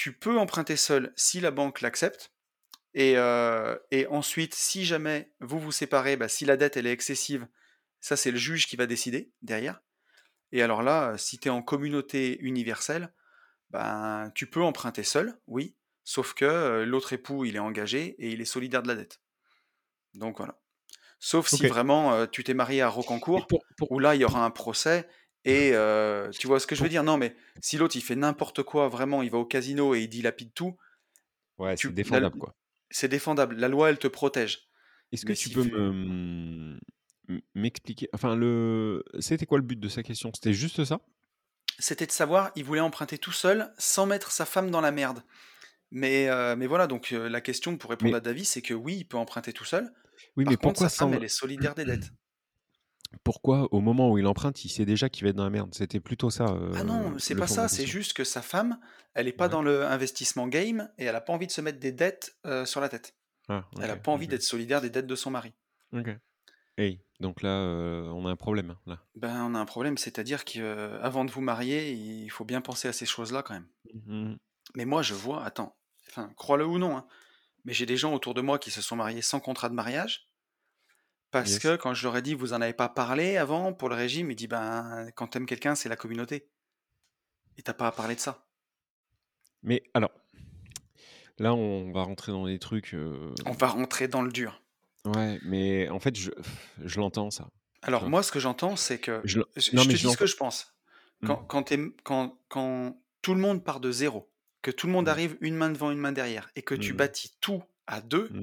[0.00, 2.32] tu peux emprunter seul si la banque l'accepte.
[2.94, 3.76] Et, euh,
[4.08, 7.46] ensuite, si jamais vous vous séparez, bah, si la dette elle est excessive,
[8.00, 9.82] ça c'est le juge qui va décider derrière.
[10.52, 13.12] Et alors là, si tu es en communauté universelle,
[13.68, 18.30] ben, tu peux emprunter seul, oui, Sauf que euh, l'autre époux, il est engagé et
[18.30, 19.20] il est solidaire de la dette.
[20.14, 20.58] Donc voilà.
[21.18, 23.92] Sauf si vraiment euh, tu t'es marié à Rocancourt, pour, pour...
[23.92, 25.06] où là, il y aura un procès.
[25.44, 27.02] Et euh, tu vois ce que je veux dire?
[27.04, 30.08] Non, mais si l'autre, il fait n'importe quoi, vraiment, il va au casino et il
[30.08, 30.76] dilapide tout,
[31.58, 32.56] Ouais, c'est la- défendable, quoi.
[32.90, 33.56] c'est défendable.
[33.56, 34.70] La loi, elle te protège.
[35.12, 35.70] Est-ce que Mais tu peux fait...
[35.90, 36.78] me
[37.28, 40.30] m- m'expliquer Enfin, le c'était quoi le but de sa question?
[40.34, 41.00] C'était juste ça?
[41.78, 45.22] C'était de savoir, il voulait emprunter tout seul, sans mettre sa femme dans la merde.
[45.92, 48.74] Mais, euh, mais voilà, donc euh, la question pour répondre Mais à David, c'est que
[48.74, 49.92] oui, il peut emprunter tout seul.
[50.36, 52.12] oui, Par mais contre, pourquoi sa femme, sans elle est solidaire des dettes.
[53.24, 55.74] Pourquoi au moment où il emprunte, il sait déjà qu'il va être dans la merde?
[55.74, 58.78] C'était plutôt ça Ah euh, non, c'est pas ça, c'est juste que sa femme,
[59.14, 59.50] elle est pas Ouais.
[59.50, 62.64] dans le investissement game et elle a pas envie de se mettre des dettes euh,
[62.64, 63.14] sur la tête.
[63.48, 65.52] Ah, Elle a ok, pas envie d'être solidaire des dettes de son mari.
[65.92, 66.08] ok.
[66.78, 69.00] Hey, donc là, euh, on a un problème là.
[69.16, 72.92] Ben, on a un problème, c'est-à-dire qu'avant de vous marier, il faut bien penser à
[72.94, 73.68] ces choses-là quand même.
[74.06, 74.38] Mhm.
[74.76, 75.76] Mais moi, je vois, attends,
[76.08, 77.06] enfin, crois-le ou non, hein,
[77.64, 80.29] mais j'ai des gens autour de moi qui se sont mariés sans contrat de mariage,
[81.30, 81.58] parce Yes.
[81.58, 84.30] que quand je leur ai dit, vous en avez pas parlé avant pour le régime,
[84.30, 86.48] ils disent, ben, quand t'aimes quelqu'un, c'est la communauté.
[87.56, 88.44] Et t'as pas à parler de ça.
[89.62, 90.10] Mais alors,
[91.38, 92.94] là, on va rentrer dans des trucs.
[92.94, 94.62] euh, On va rentrer dans le dur.
[95.04, 96.30] Ouais, mais en fait, je,
[96.84, 97.48] je l'entends ça.
[97.82, 100.08] Alors, moi, ce que j'entends, c'est que, Je, le- je, non, je mais te dis
[100.10, 100.74] ce que je pense.
[101.22, 104.30] Hmm, Quand, quand, t'es- quand, quand tout le monde part de zéro,
[104.62, 106.92] que tout le monde hmm, arrive une main devant une main derrière, et que tu
[106.92, 108.36] hmm, bâtis tout à deux,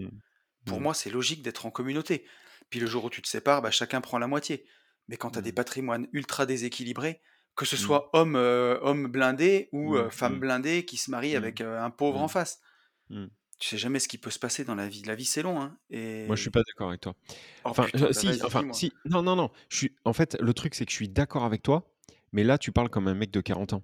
[0.65, 2.25] pour moi, c'est logique d'être en communauté.
[2.69, 4.65] Puis le jour où tu te sépares, bah, chacun prend la moitié.
[5.07, 7.21] Mais quand tu as des hmm, patrimoines ultra déséquilibrés,
[7.55, 11.35] que ce hmm, soit homme, euh, homme blindé ou euh, femme blindée qui se marie
[11.35, 12.59] avec euh, un pauvre en face,
[13.59, 15.01] tu sais jamais ce qui peut se passer dans la vie.
[15.03, 15.59] La vie, c'est long.
[15.59, 15.77] Hein.
[15.91, 17.15] Moi, je suis pas d'accord avec toi.
[17.63, 18.93] Oh Enfin, putain, euh, bah si, enfin, si.
[19.05, 19.49] Non, non, non.
[19.69, 19.95] Je suis.
[20.05, 21.89] En fait, le truc, c'est que je suis d'accord avec toi,
[22.31, 23.83] mais là, tu parles comme un mec de 40 ans.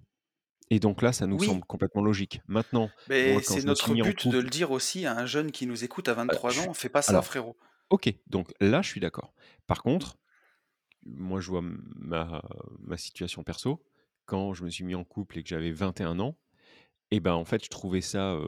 [0.69, 2.41] Et donc là, ça nous Oui, semble complètement logique.
[2.47, 6.11] Maintenant, c'est notre but de le dire aussi à un jeune qui nous écoute à
[6.11, 6.69] euh, 23 je suis.
[6.69, 6.73] ans.
[6.73, 7.57] Fais pas ça, Alors, frérot.
[7.93, 8.13] Ok.
[8.27, 9.33] Donc là, je suis d'accord.
[9.67, 10.17] Par contre,
[11.05, 12.41] moi, je vois ma,
[12.79, 13.83] ma situation perso.
[14.25, 16.37] Quand je me suis mis en couple et que j'avais 21 ans,
[17.11, 18.47] et ben en fait, je trouvais ça euh,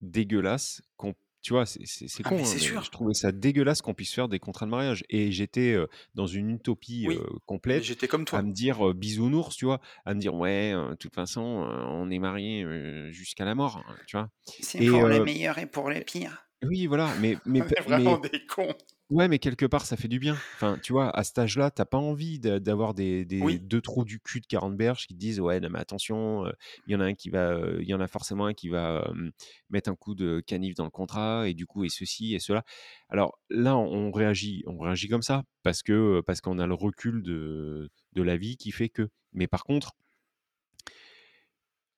[0.00, 1.84] dégueulasse qu'on tu vois, c'est
[2.24, 2.82] Ah, con, hein, sûr.
[2.82, 5.04] je trouvais ça dégueulasse qu'on puisse faire des contrats de mariage.
[5.08, 8.42] Et j'étais euh, dans une utopie Oui, euh, complète j'étais comme à toi.
[8.42, 12.10] me dire euh, bisounours, tu vois, à me dire ouais, euh, de toute façon, on
[12.10, 12.66] est mariés
[13.12, 14.30] jusqu'à la mort, hein, tu vois?
[14.42, 16.47] C'est pour les meilleurs et pour les pires.
[16.64, 18.74] Oui, voilà, mais, mais, On pe- est vraiment mais des cons.
[19.10, 20.42] Ouais, mais quelque part, ça fait du bien.
[20.54, 23.80] Enfin, tu vois, à cet âge-là, t'as pas envie d'a- d'avoir des, des Oui, deux
[23.80, 26.52] trous du cul de 40 berges qui te disent ouais, non, mais attention, euh,
[26.86, 28.68] il y en a un qui va, euh, il y en a forcément un qui
[28.68, 29.30] va euh,
[29.70, 32.64] mettre un coup de canif dans le contrat et du coup et ceci et cela.
[33.08, 37.22] Alors là, on réagit, on réagit comme ça parce que parce qu'on a le recul
[37.22, 39.08] de de la vie qui fait que.
[39.32, 39.92] Mais par contre,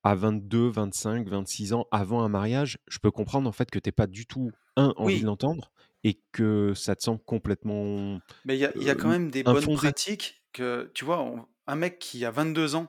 [0.02, 3.92] à 22, 25, 26 ans, avant un mariage, je peux comprendre en fait que t'aies
[3.92, 5.72] pas du tout un envie de l'entendre
[6.04, 9.08] et que ça te semble complètement Mais il y a, il y a euh, quand
[9.08, 9.70] même des bonnes infondé.
[9.70, 12.88] pratiques que, tu vois, on- un mec qui a 22 ans,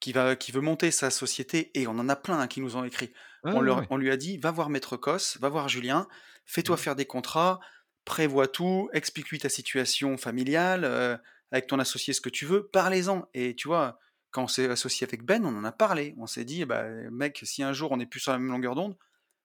[0.00, 2.76] qui, va, qui veut monter sa société, et on en a plein hein, qui nous
[2.76, 3.12] ont écrit,
[3.44, 3.88] Ah on, ouais, leur, ouais.
[3.90, 6.08] on lui a dit, va voir Maître Cos, va voir Julien,
[6.46, 6.78] fais-toi Mm.
[6.78, 7.60] faire des contrats,
[8.04, 11.16] prévois tout, explique-lui ta situation familiale, euh,
[11.50, 13.28] avec ton associé ce que tu veux, parlez-en.
[13.34, 13.98] Et tu vois,
[14.32, 16.14] quand on s'est associé avec Ben, on en a parlé.
[16.18, 18.74] On s'est dit, bah, mec, si un jour on n'est plus sur la même longueur
[18.74, 18.96] d'onde,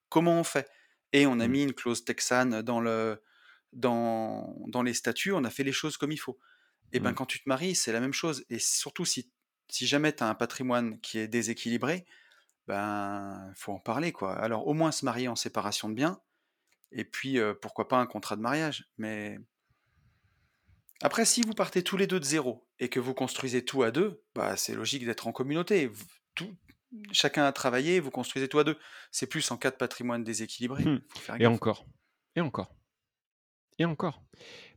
[0.09, 0.69] comment on fait?
[1.13, 1.49] Et on a Mm.
[1.49, 3.21] mis une clause texane dans, le,
[3.73, 6.39] dans, dans les statuts, on a fait les choses comme il faut.
[6.93, 7.15] Et ben Mm.
[7.15, 8.45] quand tu te maries, c'est la même chose.
[8.49, 9.31] Et surtout si,
[9.69, 12.05] si jamais tu as un patrimoine qui est déséquilibré,
[12.67, 14.35] ben faut en parler quoi.
[14.37, 16.21] Alors au moins se marier en séparation de biens,
[16.91, 18.89] et puis euh, pourquoi pas un contrat de mariage.
[18.97, 19.39] Mais
[21.01, 23.91] après, si vous partez tous les deux de zéro et que vous construisez tout à
[23.91, 25.87] deux, bah c'est logique d'être en communauté.
[25.87, 26.55] Vous- tout-
[27.11, 28.77] chacun a travaillé, vous construisez tout à deux.
[29.11, 30.83] C'est plus en cas de patrimoine déséquilibré.
[31.17, 31.53] Faire Et gaffe.
[31.53, 31.85] encore.
[32.35, 32.73] Et encore.
[33.79, 34.23] Et encore.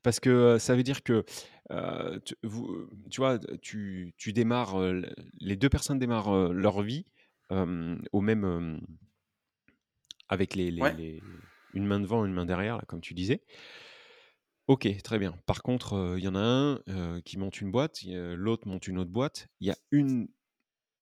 [0.03, 1.25] Parce que euh, ça veut dire que
[1.71, 5.03] euh, tu, vous, tu vois, tu, tu démarres, euh,
[5.39, 7.07] les deux personnes démarrent euh, leur vie
[7.51, 8.81] au même,
[10.29, 10.95] avec les, les- Ouais.
[10.95, 11.23] les-
[11.75, 13.43] une main devant, une main derrière, là, comme tu disais.
[14.71, 15.35] Ok, très bien.
[15.47, 18.87] Par contre, euh, il y en a un euh, qui monte une boîte, l'autre monte
[18.87, 19.49] une autre boîte.
[19.59, 20.29] Il y a une,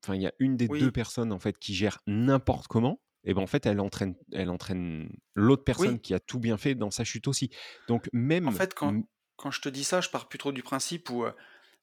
[0.02, 3.02] enfin, il y a une des deux personnes en fait qui gère n'importe comment.
[3.24, 6.00] Et ben en fait, elle entraîne, elle entraîne l'autre personne oui.
[6.00, 7.50] qui a tout bien fait dans sa chute aussi.
[7.88, 9.02] Donc En même, fait, quand,
[9.36, 11.32] quand je te dis ça, je pars plus trop du principe où, euh,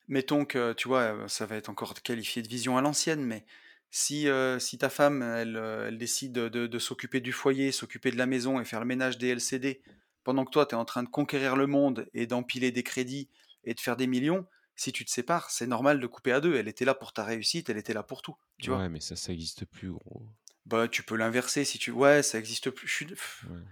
[0.07, 3.45] mettons que, tu vois, ça va être encore qualifié de vision à l'ancienne, mais
[3.91, 8.09] si, euh, si ta femme, elle, elle décide de, de- de s'occuper du foyer, s'occuper
[8.09, 9.83] de la maison et faire le ménage des LCD,
[10.25, 13.29] pendant que toi, tu es en train de conquérir le monde et d'empiler des crédits
[13.65, 16.55] et de faire des millions, si tu te sépares, c'est normal de couper à deux.
[16.57, 18.83] Elle était là pour ta réussite, elle était là pour tout, tu vois?
[18.83, 20.27] ouais, mais ça, ça existe plus, gros.
[20.65, 22.87] Bah, tu peux l'inverser si tu ouais, ça existe plus.
[22.87, 23.63] Je suis d Ouais.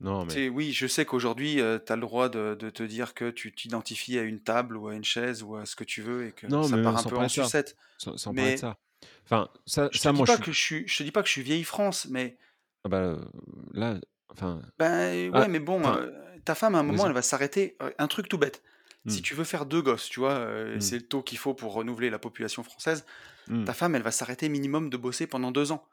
[0.00, 3.14] Non, mais oui, je sais qu'aujourd'hui, heu, tu as le droit de de te dire
[3.14, 6.02] que tu t'identifies à une table ou à une chaise ou à ce que tu
[6.02, 7.76] veux et que non, ça mais part un peu en sucette.
[7.98, 8.78] sans sans parler de Mais ça.
[9.24, 11.12] Enfin, ça je te ça dis moi je pas que je suis je te dis
[11.12, 12.38] pas que je suis vieille France, mais
[12.84, 13.30] ah bah, heu,
[13.72, 14.00] là,
[14.30, 16.14] enfin ben, ah, ouais, mais bon, enfin, heu,
[16.44, 18.62] ta femme, à un moment, elle va s'arrêter, heu, un truc tout bête.
[19.06, 19.22] Si Mmh.
[19.22, 20.80] tu veux faire 2 gosses, tu vois, heu, Mmh.
[20.80, 23.04] c'est le taux qu'il faut pour renouveler la population française,
[23.46, 23.66] Mmh.
[23.66, 25.88] ta femme, elle va s'arrêter minimum de bosser pendant 2 ans.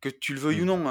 [0.00, 0.86] Que tu le veuilles ou non,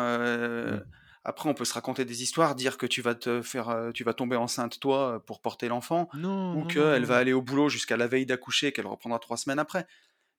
[1.26, 4.14] après on peut se raconter des histoires, dire que tu vas te faire, tu vas
[4.14, 6.10] tomber enceinte toi, pour porter l'enfant
[6.52, 9.88] ou qu'elle va aller au boulot jusqu'à la veille d'accoucher, qu'elle reprendra 3 semaines après.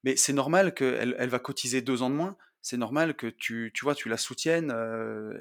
[0.05, 2.36] Mais c'est normal qu'elle elle va cotiser 2 ans de moins.
[2.62, 4.72] C'est normal que tu tu vois, tu la soutiennes,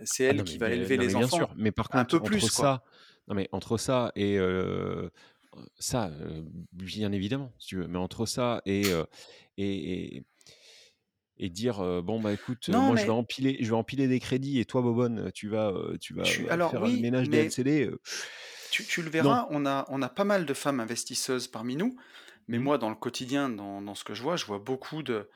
[0.05, 1.53] c'est Ah elle non, qui mais va bien élever non, les bien enfants sûr.
[1.57, 2.83] Mais par un contre, peu entre plus, ça
[3.27, 4.37] non, mais entre ça et
[5.79, 6.11] ça,
[6.71, 7.87] bien évidemment, si tu veux.
[7.87, 8.89] Mais entre ça et
[9.57, 10.23] et et
[11.37, 14.59] et dire, «Bon, bah, écoute, Non, moi je vais empiler je vais empiler des crédits
[14.59, 17.99] et toi Bobonne, tu vas, tu vas, alors faire le ménage des mais LCD», heu,
[18.69, 21.95] tu tu le verras, on a on a pas mal de femmes investisseuses parmi nous,
[22.47, 22.59] mais Mmh.
[22.59, 25.29] moi, dans le quotidien, dans dans ce que je vois, je vois beaucoup de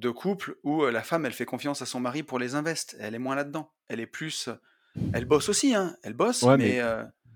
[0.00, 2.96] de couples où, heu, la femme, elle fait confiance à son mari pour les invests.
[3.00, 3.72] Elle est moins là-dedans.
[3.88, 4.58] Elle est plus, heu
[5.12, 6.82] elle bosse aussi, hein, elle bosse, Ouais, mais mais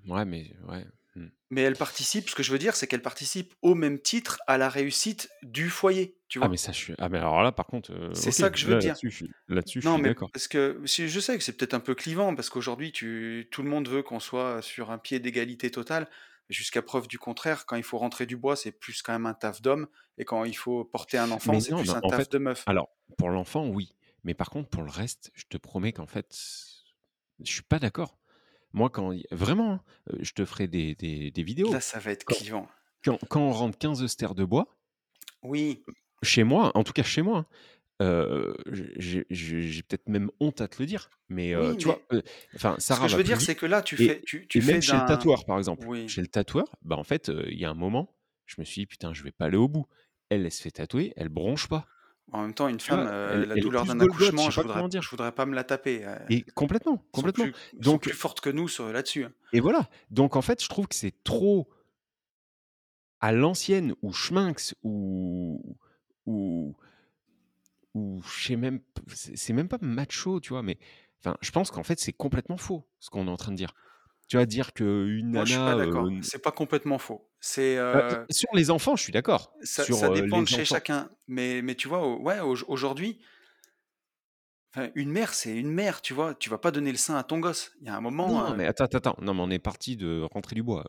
[0.07, 0.87] ouais, mais ouais,
[1.17, 1.29] mmh.
[1.51, 4.59] mais elle participe ce que je veux dire, c'est qu'elle participe au même titre à
[4.59, 6.57] la réussite du foyer, tu Ah mais vois?
[6.57, 8.81] ça, je suis ah mais alors là, par contre, C'est ça que je veux là
[8.81, 8.97] dire.
[9.01, 10.31] là-dessus, je suis là-dessus, je Non, suis mais d'accord.
[10.33, 13.71] parce que je sais que c'est peut-être un peu clivant parce qu'aujourd'hui tu tout le
[13.71, 16.09] monde veut qu'on soit sur un pied d'égalité totale.
[16.51, 19.35] Jusqu'à preuve du contraire, quand il faut rentrer du bois, c'est plus quand même un
[19.35, 19.89] taf d'homme
[20.19, 22.65] et quand il faut porter un enfant, c'est plus un taf fait de meuf.
[22.67, 26.35] alors, pour l'enfant, oui, mais par contre, pour le reste, je te promets qu'en fait,
[27.41, 28.19] je suis pas d'accord.
[28.73, 29.83] Moi, quand vraiment, hein,
[30.13, 31.81] heu, je te ferai des des des Là, vidéos.
[31.81, 32.69] ça va être clivant.
[33.05, 34.67] quand quand on rentre 15 austères de bois,
[35.43, 35.85] Oui,
[36.23, 37.47] chez moi, en tout cas chez moi,
[38.05, 38.55] heu,
[39.31, 42.23] j'ai peut-être même honte à te le dire, mais oui, tu vois, mais heu,
[42.55, 44.47] enfin, ce que Sarah je veux plus dire, c'est que là, tu et fais tu
[44.49, 45.89] tu et même fais chez le tatoueur, par exemple.
[45.89, 46.07] oui.
[46.07, 48.87] Chez le tatoueur, bah, en fait, il y a un moment, je me suis dit:
[48.87, 49.87] «Putain, je vais pas aller au bout».
[50.31, 51.89] Elle, elle se fait tatouer, elle bronche pas.
[52.33, 55.09] En même temps, une femme, Elle la elle douleur plus d'un accouchement, je voudrais je
[55.11, 57.51] voudrais pas me la taper, et complètement, sont complètement.
[57.53, 59.33] plus sont Donc plus fortes que nous là-dessus, hein.
[59.53, 59.89] et voilà.
[60.11, 61.69] Donc en fait, je trouve que c'est trop
[63.21, 65.77] à l'ancienne ou schminx ou
[66.27, 66.75] ou
[67.95, 70.63] ou je sais même c'est même pas macho, tu vois?
[70.63, 70.79] Mais
[71.25, 73.75] enfin, je pense qu'en fait, c'est complètement faux, ce qu'on est en train de dire.
[74.29, 76.17] Tu vas dire qu'une Moi, je suis pas nana, d'accord.
[76.17, 77.31] n C'est pas complètement faux.
[77.41, 79.55] C'est, heu, heu, sur les enfants, je suis d'accord.
[79.63, 81.11] ça dépend de chez enfants chacun.
[81.27, 83.21] Mais mais tu vois, ouais, auj aujourd'hui,
[84.95, 86.35] une mère, c'est une mère, tu vois?
[86.35, 87.73] Tu vas pas donner le sein à ton gosse.
[87.81, 89.17] Il y a un moment, non, mais attends, attends.
[89.21, 90.85] Non, mais on est parti de rentrer du bois.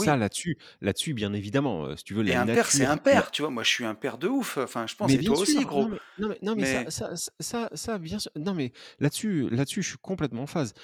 [0.00, 2.96] Ça, oui là-dessus là-dessus, bien évidemment, si tu veux, et la un père, c'est un
[3.12, 3.50] la père, tu vois?
[3.50, 5.64] Moi, je suis un père de ouf, enfin, je pense Mais et bien toi aussi,
[5.64, 5.88] sûr, non gros.
[5.88, 8.72] mais non mais non mais ça Mais ça ça ça ça bien sûr non mais
[8.98, 10.74] là-dessus là-dessus je suis complètement en phase,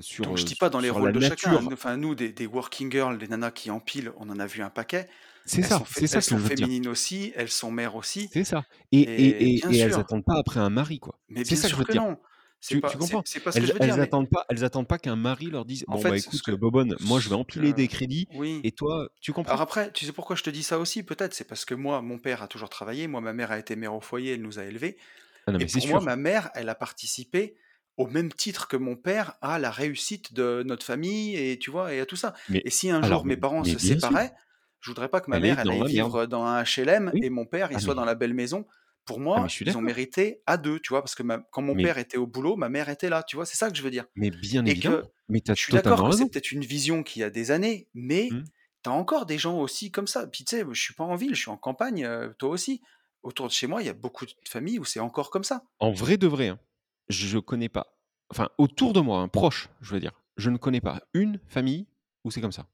[0.00, 1.60] sur, donc je heu, dis pas dans les sur rôles la de chacun.
[1.60, 1.62] nature.
[1.62, 4.62] Nous enfin, nous, des des working girls, des nanas qui empilent, on en a vu
[4.62, 5.08] un paquet.
[5.46, 6.68] C'est Elles sont ça, fé c'est ça elles que sont je veux dire.
[6.68, 9.98] féminines aussi, elles sont mères aussi C'est ça et et et et bien et elles
[9.98, 11.18] sûr, attendent pas après un mari quoi.
[11.28, 12.02] mais C'est bien ça que je sûr veux que dire.
[12.02, 12.18] non.
[12.66, 13.24] Tu pas comprends?
[13.24, 14.98] c'est pas ce que Elles je veux dire, elles mais attendent pas elles attendent pas
[14.98, 17.34] qu'un mari leur dise: en «Bon bah fait, ce écoute, que Bobonne, moi je vais
[17.34, 18.62] empiler que des crédits oui.
[18.62, 19.62] et toi» tu Alors comprends?
[19.62, 21.02] après, tu sais pourquoi je te dis ça aussi?
[21.04, 23.76] Peut-être, c'est parce que moi, mon père a toujours travaillé, moi, ma mère a été
[23.76, 24.98] mère au foyer, elle nous a élevés
[25.46, 26.02] Ah non et pour moi, sûr.
[26.02, 27.56] ma mère, elle a participé
[27.98, 31.94] au même titre que mon père à la réussite de notre famille et tu vois?
[31.94, 34.00] Et à tout ça Mais et si un alors jour mes parents mais se bien
[34.00, 34.34] sûr, séparaient,
[34.80, 37.22] je voudrais pas que ma elle est mère, elle aille vivre dans un HLM Oui.
[37.22, 38.66] et mon père, il Ah soit dans la belle maison.
[39.04, 41.02] Pour ah moi, ils ont mérité à 2, tu vois?
[41.02, 43.36] Parce que ma quand mon Mais père était au boulot, ma mère était là, tu
[43.36, 43.46] vois?
[43.46, 45.62] C'est ça que je veux dire mais bien et évidemment, que mais tu as je
[45.62, 48.44] suis d'accord que c'est peut-être une vision qui a des années, mais Mmh.
[48.84, 50.26] tu as encore des gens aussi comme ça.
[50.26, 52.82] Puis tu sais, je suis pas en ville, je suis en campagne, heu, toi aussi.
[53.22, 55.64] Autour de chez moi, il y a beaucoup de familles où c'est encore comme ça.
[55.78, 56.58] En vrai de vrai, hein,
[57.08, 57.96] je connais pas,
[58.30, 61.86] enfin autour de moi, hein, proche, je veux dire, je ne connais pas une famille
[62.24, 62.66] où c'est comme ça.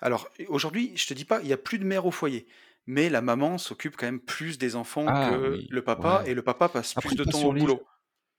[0.00, 2.46] Alors, aujourd'hui, je te dis pas, il y a plus de mère au foyer,
[2.86, 6.30] mais la maman s'occupe quand même plus des enfants Ah que oui, le papa ouais.
[6.30, 7.82] et le papa passe plus de temps au les boulot.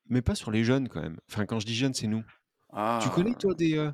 [0.07, 1.19] mais pas sur les jeunes quand même.
[1.31, 2.23] Enfin quand je dis jeunes, c'est nous.
[3.01, 3.91] Tu connais Ah, toi des, ouais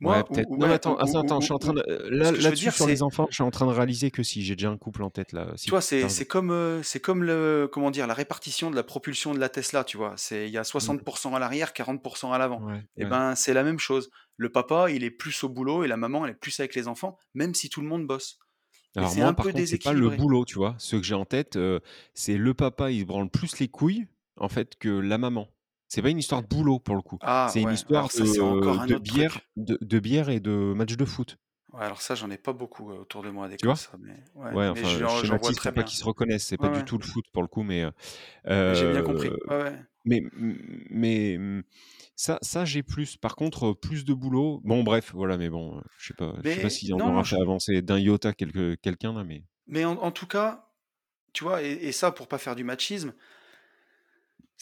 [0.00, 0.48] moi, peut-être.
[0.50, 2.32] Non mais ouais, ou attends, attends, ou attends, je suis en train de, heu, là
[2.32, 4.70] là-dessus dire, sur les enfants, je suis en train de réaliser que si, j'ai déjà
[4.70, 8.06] un couple en tête là, Tu vois, c'est comme, c'est comme le comment dire?
[8.06, 10.14] La répartition de la propulsion de la Tesla, tu vois?
[10.16, 10.64] C'est il y a Mmh.
[10.64, 12.62] 60% à l'arrière, 40% à l'avant.
[12.66, 13.10] Ouais, Et ouais.
[13.10, 14.10] ben, c'est la même chose.
[14.36, 16.88] Le papa, il est plus au boulot et la maman, elle est plus avec les
[16.88, 18.38] enfants, même si tout le monde bosse.
[18.96, 20.10] Alors c'est un moi par peu contre, c'est pas le déséquilibré.
[20.10, 20.74] boulot, tu vois?
[20.78, 21.80] Ceux que j'ai en tête, heu,
[22.14, 25.48] c'est le papa, il se branle plus les couilles, en fait, que la maman.
[25.88, 27.18] C'est pas une histoire de boulot pour le coup.
[27.20, 29.48] Ah C'est une ouais, histoire alors ça, c'est de encore un de autre bière truc.
[29.56, 31.36] de de bière et de match de foot.
[31.72, 33.76] Ouais, alors ça, j'en ai pas beaucoup, heu, autour de moi des Tu comme vois?
[33.76, 35.84] ça, mais ouais, Ouais, mais enfin, je j'en j'en vois schématise très pour pas bien.
[35.84, 36.46] qu'ils se reconnaissent.
[36.46, 37.84] C'est pas Ouais, du ouais, tout le foot pour le coup, mais
[38.66, 39.34] mais j'ai bien compris.
[39.48, 39.84] Ouais, ouais.
[40.04, 40.22] Mais
[40.90, 41.62] mais mmh,
[42.16, 43.16] ça ça j'ai plus.
[43.16, 46.60] Par contre, plus de boulot bon bref, voilà, mais bon, je sais pas je sais
[46.60, 50.26] pas si on aura fait avancer d'un iota quelqu'un là, mais mais en en tout
[50.26, 50.70] cas,
[51.32, 51.62] tu vois?
[51.62, 53.14] Et et ça pour pas faire du machisme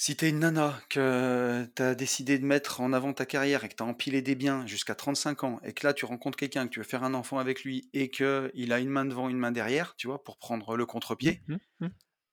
[0.00, 3.64] si tu es une nana, que tu as décidé de mettre en avant ta carrière
[3.64, 6.38] et que tu as empilé des biens jusqu'à 35 ans et que là tu rencontres
[6.38, 9.28] quelqu'un, que tu veux faire un enfant avec lui et qu'il a une main devant,
[9.28, 10.22] une main derrière, tu vois?
[10.22, 11.88] Pour prendre le contre-pied, mmh, mmh.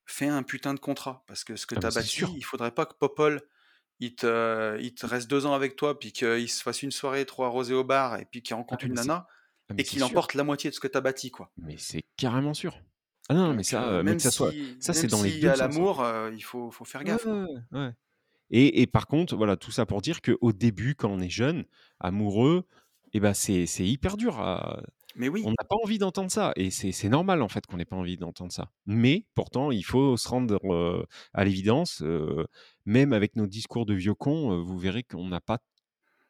[0.06, 2.38] Fais un putain de contrat parce que ce que Ah tu mais as bâti, sûr.
[2.38, 3.42] il faudrait pas que Popol,
[4.00, 7.26] il te il te reste 2 ans avec toi, puis qu'il se fasse une soirée
[7.26, 9.28] trop arrosée au bar et puis qu'il Ah rencontre une nana
[9.70, 11.52] ah et qu'il emporte la moitié de ce que tu as bâti, quoi.
[11.58, 12.82] Mais c'est carrément sûr.
[13.30, 15.32] Ah non, mais ça, heu, mais même que ça soit si ça c'est dans les
[15.32, 15.88] s'il y 2 a sens, en fait.
[15.88, 17.92] l'amour, heu, il faut faut faire gaffe, ouais, ouais.
[18.52, 21.66] Et et par contre, voilà, tout ça pour dire qu'au début, quand on est jeune,
[22.00, 22.68] amoureux
[23.22, 24.82] bah, c'est c'est hyper dur à
[25.16, 25.52] Mais on oui!
[25.52, 28.52] n'a pas envie d'entendre ça et c'est normal, en fait, qu'on ait pas envie d'entendre
[28.52, 28.72] ça.
[28.86, 32.48] Mais pourtant, il faut se rendre, heu, à l'évidence, heu,
[32.86, 35.60] même avec nos discours de vieux cons, heu, vous verrez qu'on n'a pas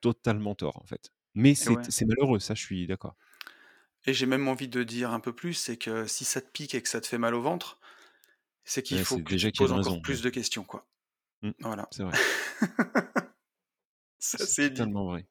[0.01, 1.11] totalement tort, en fait.
[1.35, 1.91] Mais c'est ouais.
[2.05, 3.15] malheureux, ça je suis d'accord.
[4.05, 6.75] Et j'ai même envie de dire un peu plus, c'est que si ça te pique
[6.75, 7.79] et que ça te fait mal au ventre,
[8.65, 10.03] c'est qu'il Ouais, faut que tu déjà y a poses encore raison, ouais.
[10.03, 10.87] plus de questions, quoi.
[11.41, 11.89] Mmh, Voilà.
[11.91, 12.19] c'est vrai.
[14.19, 15.25] Ça, C'est totalement vrai.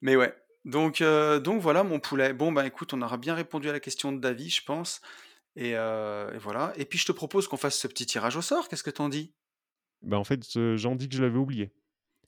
[0.00, 0.34] Mais ouais,
[0.64, 2.32] donc heu, donc voilà mon poulet.
[2.32, 5.00] Bon, bah, écoute, on aura bien répondu à la question de Davy, je pense
[5.56, 8.42] et heu et voilà et puis je te propose qu'on fasse ce petit tirage au
[8.42, 9.34] sort, qu'est-ce que tu en dis?
[10.02, 10.42] Bah, en fait,
[10.76, 11.72] j'en dis que je l'avais oublié.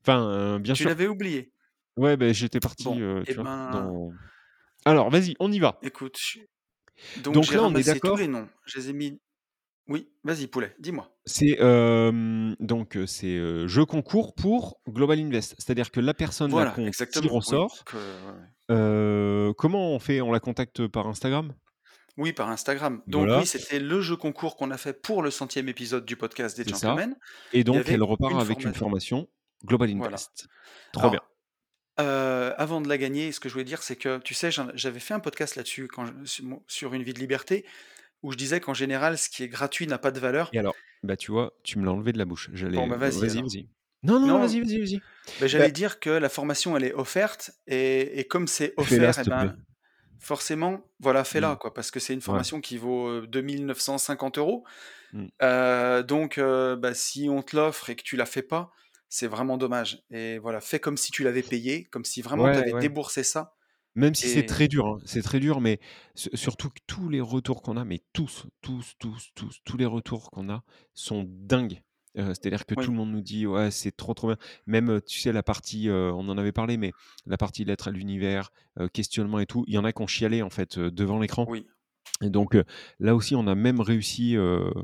[0.02, 0.90] Enfin, heu, bien Tu sûr.
[0.90, 1.52] l'avais oublié?
[1.96, 4.14] Ouais, beh, j'étais parti, tu vois, ben dans
[4.86, 5.80] alors vas-y, on y va!
[5.82, 6.40] écoute, je
[7.16, 8.34] donc là, on est d'accord
[8.66, 9.20] je les ai mis
[9.88, 11.10] oui, vas-y poulet, dis-moi.
[11.26, 15.54] c'est, hem, donc heu, c'est, jeu concours pour Global Invest.
[15.58, 18.02] C'est-à-dire que la personne là Voilà, qu'on tire exactement, au oui, sort, que ouais,
[18.70, 18.76] ouais.
[18.76, 20.20] heu, comment on fait?
[20.20, 21.52] On la contacte par Instagram?
[22.16, 23.02] Oui, par Instagram.
[23.06, 26.56] Donc oui, c'était le jeu concours qu'on a fait pour le centième épisode du podcast
[26.56, 27.14] des gentlemen.
[27.52, 29.28] et donc elle repart une avec une formation
[29.64, 30.14] Global voilà.
[30.14, 30.48] Invest.
[30.92, 31.20] Trop bien.
[31.98, 35.14] Avant de la gagner, ce que je voulais dire, c'est que, tu sais, j'avais fait
[35.14, 35.88] un podcast là-dessus
[36.66, 37.64] sur une vie de liberté,
[38.26, 40.52] où je disais qu'en général, ce qui est gratuit n'a pas de valeur.
[40.52, 42.50] Et alors, bah, tu vois, tu me l'as enlevé de la bouche.
[42.74, 43.68] Bon, J'allais bah, vas-y vas-y.
[44.02, 45.04] Non, non, Non, vas-y, vas-y, vas-y.
[45.38, 49.24] bah, Bah, j'allais dire que la formation, elle est offerte et et comme c'est offert
[49.34, 49.50] plaît.
[49.50, 49.56] ben,
[50.20, 51.58] forcément, voilà, fais-la Mmh.
[51.58, 52.42] quoi, parce que c'est une Ouais.
[52.42, 54.64] formation qui vaut, heu, 2 950 €.
[55.12, 55.30] Mmh.
[55.42, 58.72] Heu, donc heu, bah, si on te l'offre et que tu la fais pas,
[59.10, 62.60] c'est vraiment dommage et voilà, fais comme si tu l'avais payé, comme si vraiment tu
[62.60, 62.90] avais ouais.
[62.90, 63.55] déboursé ça
[63.96, 65.80] Même si c'est et très dur, hein, c'est très dur, mais
[66.14, 69.86] su surtout que tous les retours qu'on a, mais tous, tous, tous, tous, tous les
[69.86, 70.62] retours qu'on a
[70.94, 71.82] sont dingues.
[72.18, 74.36] Heu, c'est-à-dire que tout le monde nous dit: «Ouais, c'est trop, trop bien».
[74.66, 76.92] Même, tu sais la partie, on en avait parlé, mais
[77.26, 78.52] la partie lettres à l'univers,
[78.92, 81.46] questionnement et tout, il y en a qui ont chialé en fait, devant l'écran.
[81.48, 81.66] oui,
[82.22, 82.56] Et donc,
[82.98, 84.36] là aussi, on a même réussi,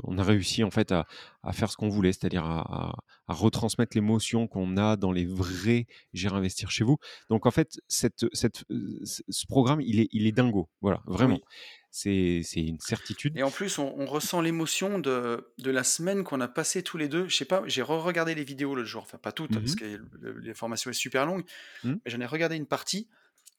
[0.04, 1.06] on a réussi en fait à
[1.44, 2.92] à faire ce qu'on voulait, c'est-à-dire à
[3.26, 6.98] retransmettre l'émotion qu'on a dans les vrais J'irai investir chez vous.
[7.30, 11.36] Donc en fait, cette, cette, heu, ce programme, il est il est dingo, voilà, vraiment.
[11.36, 11.42] oui
[11.90, 13.36] C'est une certitude.
[13.36, 16.98] et en plus, on on ressent l'émotion de de la semaine qu'on a passée tous
[16.98, 17.28] les 2.
[17.28, 19.84] Je sais pas, j'ai re-regardé les vidéos l'autre jour, enfin pas toutes, Mmh parce que
[20.20, 21.44] le les formations est super longue,
[21.84, 21.90] Mmh.
[22.04, 23.08] mais j'en ai regardé une partie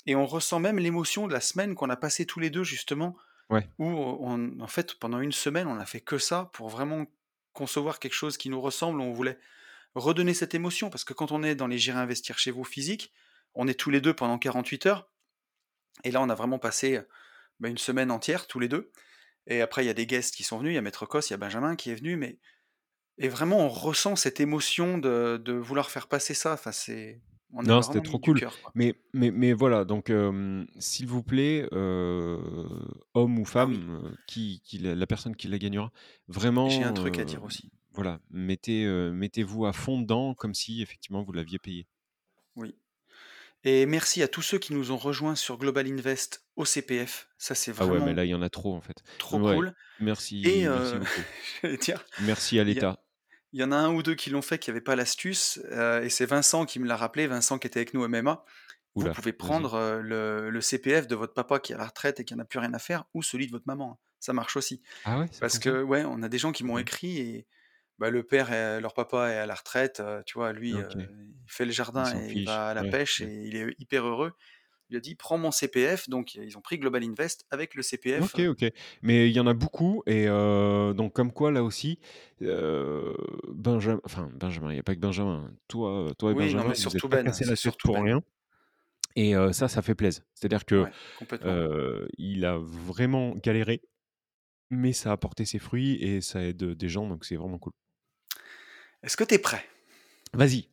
[0.06, 3.16] et on ressent même l'émotion de la semaine qu'on a passée tous les 2 justement,
[3.54, 3.70] Ouais.
[3.78, 7.06] où en fait, pendant une semaine, on a fait que ça pour vraiment
[7.54, 9.00] concevoir quelque chose qui nous ressemble.
[9.00, 9.38] On voulait
[9.96, 13.14] redonner cette émotion parce que quand on est dans les J'irai investir chez vous physiques,
[13.54, 15.10] on est tous les 2 pendant 48 heures
[16.04, 17.00] et là, on a vraiment passé,
[17.60, 18.92] bah, une semaine entière tous les 2
[19.46, 21.22] et après il y a des guests qui sont venus, il y a Maître Cos,
[21.22, 22.40] il y a Benjamin qui est venu mais
[23.20, 27.22] et vraiment on ressent cette émotion de de vouloir faire passer ça, enfin c'est
[27.54, 28.42] on Non, c'était vraiment trop cool.
[28.42, 28.74] cœur.
[28.76, 32.40] Mais mais mais voilà, donc hem, s'il vous plaît, heu,
[33.14, 35.92] homme ou Ah oui, femme, heu, qui qui la la personne qui la gagnera,
[36.66, 37.72] j'ai un vraiment, truc à dire aussi.
[37.94, 41.88] voilà, mettez, mettez-vous à fond dedans comme si effectivement vous l'aviez payé.
[42.56, 42.76] Oui
[43.66, 47.30] et merci à tous ceux qui nous ont rejoints sur Global Invest au CPF.
[47.38, 49.04] Ça, c'est Ah ouais, mais vraiment là, il y en a trop en fait.
[49.18, 49.74] trop Ouais, cool
[50.44, 51.28] et merci, merci beaucoup.
[51.82, 53.03] dire, Merci à l'État.
[53.54, 56.04] Il y en a un ou 2 qui l'ont fait qui avaient pas l'astuce, heu
[56.04, 58.46] et c'est Vincent qui me l'a rappelé, Vincent qui était avec nous au MMA.
[58.96, 62.20] Vous pouvez prendre, heu, le le CPF de votre papa qui est à la retraite
[62.20, 64.00] et qui en a plus rien à faire ou celui de votre maman, hein.
[64.20, 64.82] Ça marche aussi.
[65.04, 67.48] Ah ouais, Parce que ouais, on a des gens qui m'ont OK, écrit et
[68.00, 70.54] bah, le père est leur papa est à la retraite, heu, tu vois?
[70.54, 71.12] Lui, il
[71.48, 74.34] fait le jardin et il va à la Ouais, pêche et il est hyper heureux.
[74.90, 78.36] Il a dit: «Prends mon CPF», donc ils ont pris Global Invest avec le CPF,
[78.36, 78.66] OK, OK.
[79.02, 82.00] Mais il y en a beaucoup et heu, donc comme quoi là aussi,
[82.42, 83.16] heu,
[83.50, 85.52] Benjam enfin Benjamin, il y a pas que Benjamin.
[85.68, 88.04] Toi, heu, toi et oui, non, Benjamin, mais surtout Ben, la surtout pour Ben.
[88.04, 88.22] rien
[89.16, 90.24] et ça, ça fait plaisir.
[90.36, 90.90] C'est-à-dire que,
[91.42, 91.64] Ouais,
[92.18, 93.82] il a vraiment galéré,
[94.72, 97.74] mais ça a porté ses fruits et ça aide, des gens, donc c'est vraiment cool.
[99.04, 99.66] Est-ce que tu es prêt?
[100.34, 100.70] Vas-y.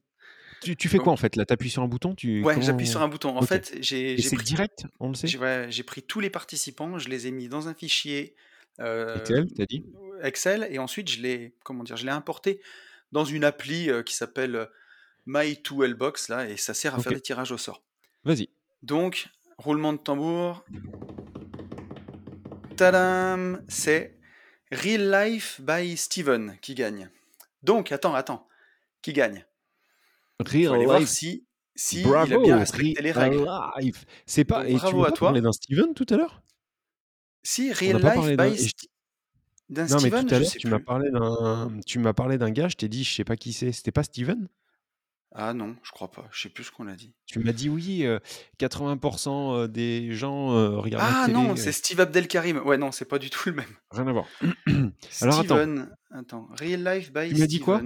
[0.61, 1.45] Tu tu fais quoi, en fait, là?
[1.45, 2.15] Tu appuies sur un bouton?
[2.15, 3.37] Tu ouais, j'appuie sur un bouton.
[3.37, 5.27] En fait, j'ai pris direct, on le sait?
[5.27, 8.35] j'ai ouais, pris tous les participants, je les ai mis dans un fichier,
[8.79, 9.85] Excel, tu as dit?
[10.23, 11.97] Excel et ensuite je l'ai comment dire?
[11.97, 12.61] Je l'ai importé
[13.13, 14.69] dans une appli, heu, qui s'appelle, heu,
[15.27, 17.83] My2Lbox là et ça sert à faire des tirages au sort.
[18.25, 18.49] Vas-y.
[18.83, 20.65] Donc, roulement de tambour.
[22.77, 23.63] Tadam!
[23.69, 24.17] C'est
[24.73, 27.11] Real Life by Steven qui gagne.
[27.63, 28.49] Donc attends, attends,
[29.03, 29.45] qui gagne?
[30.47, 31.09] Real voir life.
[31.09, 32.59] si si il a bien Bravo!
[32.59, 33.45] respecté les règles.
[34.27, 35.33] C'est pas Donc et tu bravo à pas toi.
[35.41, 36.43] d'un Steven tout à l'heure?
[37.45, 38.89] Si, Real Life by St
[39.71, 42.69] d'un non, mais tout à l'heure, tu m'as parlé d'un tu m'as parlé d'un gars,
[42.69, 43.73] je t'ai dit: «Je sais pas qui c'est».
[43.73, 44.49] C'était pas Steven?
[45.33, 46.29] Ah non, je crois pas.
[46.33, 47.15] Je sais plus ce qu'on a dit.
[47.27, 48.21] Tu m'as dit: «Oui, heu,
[48.59, 48.99] 80
[49.57, 51.73] heu, des gens, heu, regardent la Ah non, c'est heu».
[51.73, 52.59] Steve Abdelkarim.
[52.59, 53.77] Ouais, non, c'est pas du tout le même.
[53.93, 54.27] Rien à voir.
[55.21, 55.57] Alors attends.
[55.57, 57.81] Steven, attends, Real Life by Tu m'as dit quoi?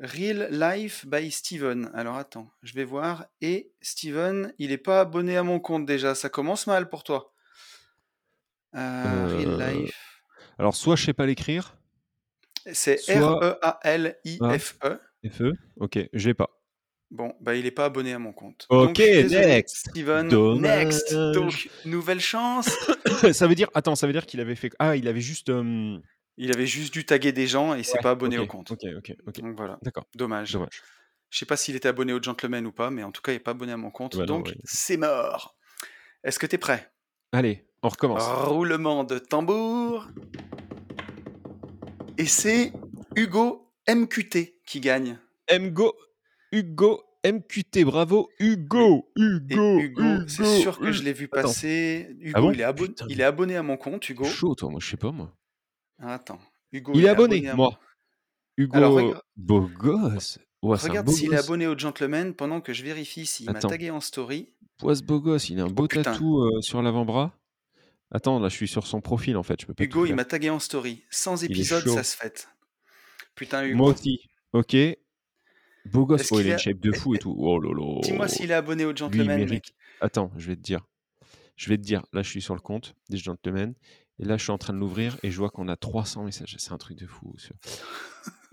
[0.00, 1.90] Real Life by Steven.
[1.94, 6.14] Alors attends, je vais voir et Steven, il est pas abonné à mon compte déjà,
[6.14, 7.34] ça commence mal pour toi.
[8.74, 10.22] Heu, Real Heu, Life.
[10.58, 11.76] alors soit je sais pas l'écrire
[12.72, 15.00] C'est soit R-E-A-L-I-F-E.
[15.28, 15.52] F-E?
[15.76, 16.48] OK, je l'ai pas.
[17.10, 18.66] Bon, bah, il est pas abonné à mon compte.
[18.68, 18.98] OK, Donc
[19.30, 19.88] next!
[19.90, 20.28] Steven,
[20.60, 21.12] next!
[21.12, 22.70] Donc nouvelle chance.
[23.32, 26.00] Ça veut dire attends, ça veut dire qu'il avait fait ah, il avait juste, hem
[26.42, 28.70] Il avait juste dû taguer des gens et il s'est Ouais, pas abonné au compte.
[28.70, 29.40] OK, OK, OK.
[29.42, 30.04] Donc voilà, D'accord.
[30.14, 30.52] dommage.
[30.52, 30.80] Dommage.
[31.28, 33.36] Je sais pas s'il était abonné au Gentleman ou pas, mais en tout cas, il
[33.36, 34.56] est pas abonné à mon compte, Bah donc ouais.
[34.64, 35.54] c'est mort.
[36.24, 36.90] Est-ce que tu es prêt?
[37.32, 38.22] Allez, on recommence.
[38.48, 40.08] Roulement de tambour.
[42.18, 42.72] Et c'est
[43.16, 45.18] Hugo MQT qui gagne.
[45.52, 45.94] Mgo
[46.52, 49.10] Hugo MQT, bravo Hugo!
[49.16, 49.78] Et Hugo!
[49.78, 50.60] Hugo, c'est Hugo!
[50.62, 52.16] sûr que je l'ai vu passer.
[52.18, 52.52] Hugo, Ah bon?
[52.52, 54.24] il est Putain, il est abonné à mon compte, Hugo.
[54.24, 55.36] chaud toi, moi je sais pas moi.
[56.00, 56.40] Attends,
[56.72, 57.78] Hugo, Il est abonné, à moi.
[58.72, 60.38] Alors Hugo, rega beau gosse.
[60.62, 63.90] Ouais, regarde beau s'il est abonné au Gentleman pendant que je vérifie s'il m'a tagué
[63.90, 64.54] en story.
[64.82, 66.02] Ce beau gosse, il a un Oh beau putain.
[66.02, 67.32] tatou, heu, sur l'avant-bras.
[68.10, 70.14] Attends, là, je suis sur son profil, en fait, je peux pas tout Hugo, il
[70.14, 71.04] m'a tagué en story.
[71.10, 71.94] 100 Il est épisodes, chaud.
[71.94, 72.48] ça se fête.
[73.34, 73.92] Putain, Moi Hugo.
[73.92, 74.20] aussi.
[74.52, 74.76] OK.
[75.86, 76.30] Beau gosse.
[76.32, 77.34] Oh, il a est une shape de fou et tout.
[77.38, 79.74] Oh là dis-moi s'il est abonné au Gentleman, mec.
[80.00, 80.86] Attends, je vais te dire.
[81.56, 82.04] Je vais te dire.
[82.12, 83.74] Là, je suis sur le compte des Gentlemen
[84.20, 86.54] et là, je suis en train de l'ouvrir et je vois qu'on a 300 messages.
[86.58, 87.34] C'est un truc de fou.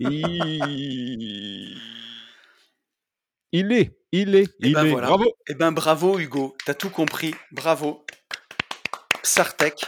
[3.50, 4.90] Il est, il est, Et il ben est.
[4.90, 5.06] voilà.
[5.08, 5.24] Bravo!
[5.48, 6.54] Et ben bravo, Hugo.
[6.64, 7.34] Tu as tout compris.
[7.50, 8.04] Bravo.
[9.22, 9.84] Psartec.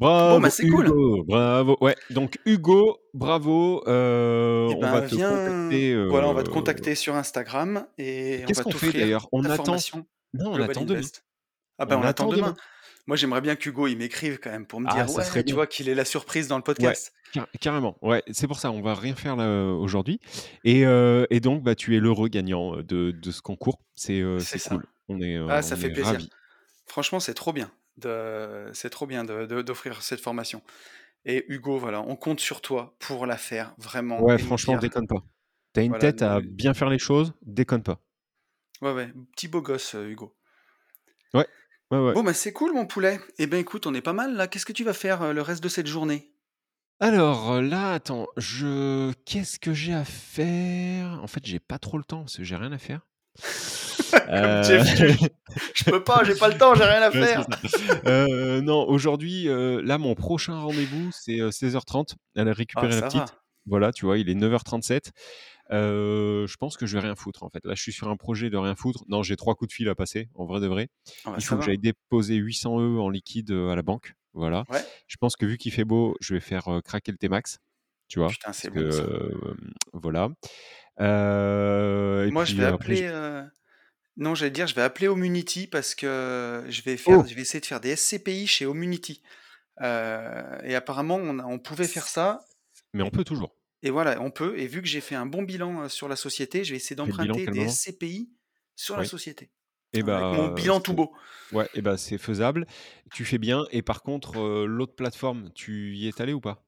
[0.00, 0.90] Bon, Bravo bah, c'est cool.
[1.24, 1.76] Bravo.
[1.80, 6.52] Ouais, donc Hugo, bravo, on va ben te viens contacter, voilà, on va te heu
[6.52, 9.28] contacter sur Instagram et on Qu'est-ce qu'on fait d'ailleurs?
[9.30, 9.76] On attend
[10.34, 11.00] non, on attend demain.
[11.78, 12.46] Ah ben, On on attend attend demain.
[12.48, 12.56] demain.
[13.06, 15.42] Moi, j'aimerais bien qu'Hugo, il m'écrive quand même pour me Ah, dire: ça «Ouais, serait
[15.46, 15.56] tu bien.
[15.56, 17.12] vois, qu'il ait la surprise dans le Ouais, podcast».
[17.30, 17.96] car carrément.
[18.02, 20.18] Ouais, c'est pour ça, on va rien faire là, aujourd'hui
[20.64, 23.84] et heu et donc bah, tu es l'heureux gagnant, heu, de de ce concours.
[23.94, 24.20] C'est,
[24.58, 24.70] ça.
[24.70, 24.86] cool.
[25.08, 26.20] On est, heu, Ah, ça fait est plaisir.
[26.20, 26.32] ravis.
[26.86, 30.62] Franchement, c'est trop bien de c'est trop bien d'offrir cette formation
[31.26, 35.22] et Hugo, voilà, on compte sur toi pour la faire vraiment Ouais, franchement, déconne pas.
[35.72, 38.00] Tu as une voilà, tête à bien faire les choses, déconne pas.
[38.82, 40.36] ouais, ouais, petit beau gosse, Hugo.
[41.94, 42.00] Ouais.
[42.00, 42.14] Ouais, ouais.
[42.14, 43.20] Bon, bah, c'est cool mon poulet.
[43.38, 44.46] Et ben, écoute, on est pas mal là.
[44.48, 46.30] Qu'est-ce que tu vas faire, heu, le reste de cette journée?
[47.00, 51.20] Alors, heu, là, attends, je qu'est-ce que j'ai à faire?
[51.22, 53.06] En fait, j'ai pas trop le temps parce que j'ai rien à faire.
[54.62, 55.28] Jeff Tuch.
[55.74, 57.46] Je peux pas, j'ai pas le temps, j'ai rien à faire.
[58.62, 62.16] non, aujourd'hui, là, mon prochain rendez-vous, c'est, heu, 16:30.
[62.36, 63.18] Aller Ah, récupérer la petite.
[63.20, 63.26] va.
[63.66, 65.12] Voilà, tu vois, il est 9:37.
[65.70, 67.64] Je pense que je vais rien foutre, en fait.
[67.64, 69.04] Là, je suis sur un projet de rien foutre.
[69.08, 70.88] Non, j'ai 3 coups de fil à passer, en vrai de vrai.
[71.24, 74.14] Ah bah, Il faut que j'aille déposer 800 € en liquide, à la banque.
[74.34, 74.64] Voilà.
[74.68, 74.84] Ouais.
[75.06, 77.58] Je pense que vu qu'il fait beau, je vais faire, craquer le T-Max,
[78.08, 78.28] tu vois?
[78.28, 79.08] Putain, c'est bon ça.
[79.92, 80.28] voilà.
[82.24, 83.08] Et Moi, je vais après, appeler,
[84.16, 87.24] non, j'allais dire, je vais appeler Homunity parce que je vais faire Oh!
[87.26, 89.22] je vais essayer de faire des SCPI chez Homunity.
[89.82, 92.40] Heu et apparemment, on pouvait faire ça
[92.94, 93.54] Mais on peut toujours.
[93.84, 96.64] Et voilà, on peut et vu que j'ai fait un bon bilan, sur la société,
[96.64, 97.68] je vais essayer d'emprunter des?
[97.68, 98.32] SCPI
[98.76, 99.52] sur la société.
[99.92, 101.14] Et Avec mon bah, bilan tout beau.
[101.52, 102.66] ouais et bah, c'est faisable.
[103.12, 106.66] Tu fais bien et par contre, l'autre plateforme, tu y es allé ou pas?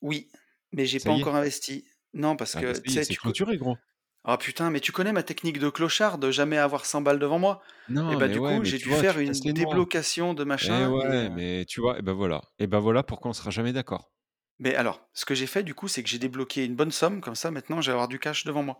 [0.00, 0.30] Oui,
[0.72, 1.86] mais j'ai pas encore investi.
[2.14, 3.78] Non, parce Ah bah, que sais, c'est clôturé, gros.
[4.24, 7.38] ah putain, mais tu connais ma technique de clochard de jamais avoir 100 balles devant
[7.38, 7.62] moi?
[8.08, 10.92] Et Non, bah, mais du coup, j'ai dû vois, faire une déblocation de Eh machin
[11.00, 11.98] et ouais, mais tu vois?
[11.98, 12.42] Et bah, voilà.
[12.58, 14.12] Et bah, voilà pourquoi on sera jamais d'accord.
[14.58, 17.20] Mais alors, ce que j'ai fait du coup, c'est que j'ai débloqué une bonne somme,
[17.20, 18.78] comme ça maintenant je vais avoir du cash devant moi.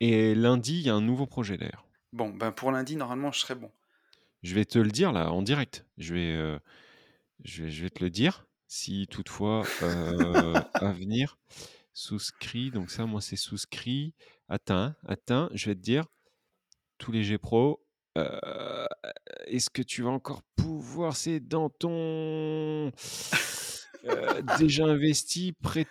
[0.00, 1.86] Et lundi, il y a un nouveau projet d'ailleurs.
[2.12, 3.70] Bon, ben, pour lundi, normalement, je serai bon.
[4.42, 5.84] Je vais te le dire là, en direct.
[5.98, 6.58] Je vais, heu,
[7.44, 11.36] je vais je vais te le dire, si toutefois, heu, à venir,
[11.92, 14.14] Souscrit, donc ça, moi, c'est souscrit.
[14.48, 16.06] Attends, hein, attends, je vais te dire.
[16.98, 17.84] Tous les G Pro.
[18.18, 18.86] euh,
[19.46, 21.16] Est-ce que tu vas encore pouvoir?
[21.16, 22.92] C'est dans ton.
[24.08, 25.86] Euh, déjà investi, prêt.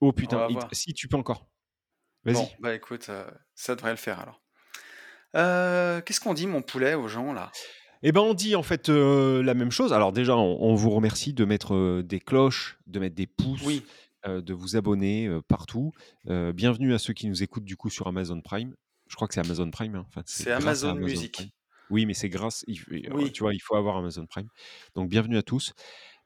[0.00, 1.46] Oh putain, il- si tu peux encore.
[2.24, 2.34] Vas-y.
[2.34, 4.40] Bon, bah écoute, euh, ça devrait le faire alors.
[5.36, 7.50] Euh, Qu'est-ce qu'on dit, mon poulet, aux gens là?
[8.02, 9.92] Eh ben, on dit en fait la même chose.
[9.92, 13.84] Alors déjà, on, on vous remercie de mettre des cloches, de mettre des pouces, Oui,
[14.26, 15.92] de vous abonner partout.
[16.24, 18.74] Bienvenue à ceux qui nous écoutent du coup sur Amazon Prime.
[19.08, 19.96] Je crois que c'est Amazon Prime.
[19.96, 20.04] hein.
[20.08, 21.32] Enfin, c'est Amazon Music.
[21.32, 21.48] Prime.
[21.90, 22.64] Oui, mais c'est grâce.
[22.68, 23.32] il- Oui.
[23.32, 24.48] Tu vois, il faut avoir Amazon Prime.
[24.94, 25.72] Donc bienvenue à tous.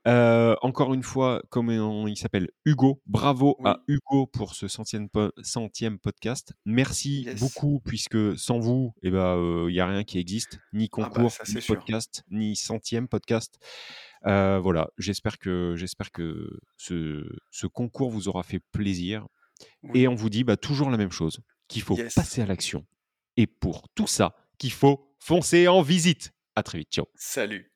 [0.08, 3.70] Euh, encore une fois, comme on- il s'appelle Hugo, bravo Oui.
[3.70, 6.52] à Hugo pour ce centième, po- centième podcast.
[6.64, 7.38] Merci Yes.
[7.38, 11.30] beaucoup, puisque sans vous, il ben, n'y a rien qui existe, ni Ah bah, concours,
[11.30, 11.76] ça, ni sûr.
[11.76, 13.58] podcast, ni centième podcast.
[14.26, 19.26] Euh, voilà, j'espère que, j'espère que ce, ce concours vous aura fait plaisir.
[19.84, 20.00] Oui.
[20.02, 21.38] Et on vous dit bah, toujours la même chose,
[21.68, 22.14] qu'il faut Yes.
[22.14, 22.84] passer à l'action.
[23.36, 26.32] Et pour tout ça, qu'il faut foncer en visite.
[26.56, 27.06] À très vite, ciao.
[27.14, 27.71] Salut.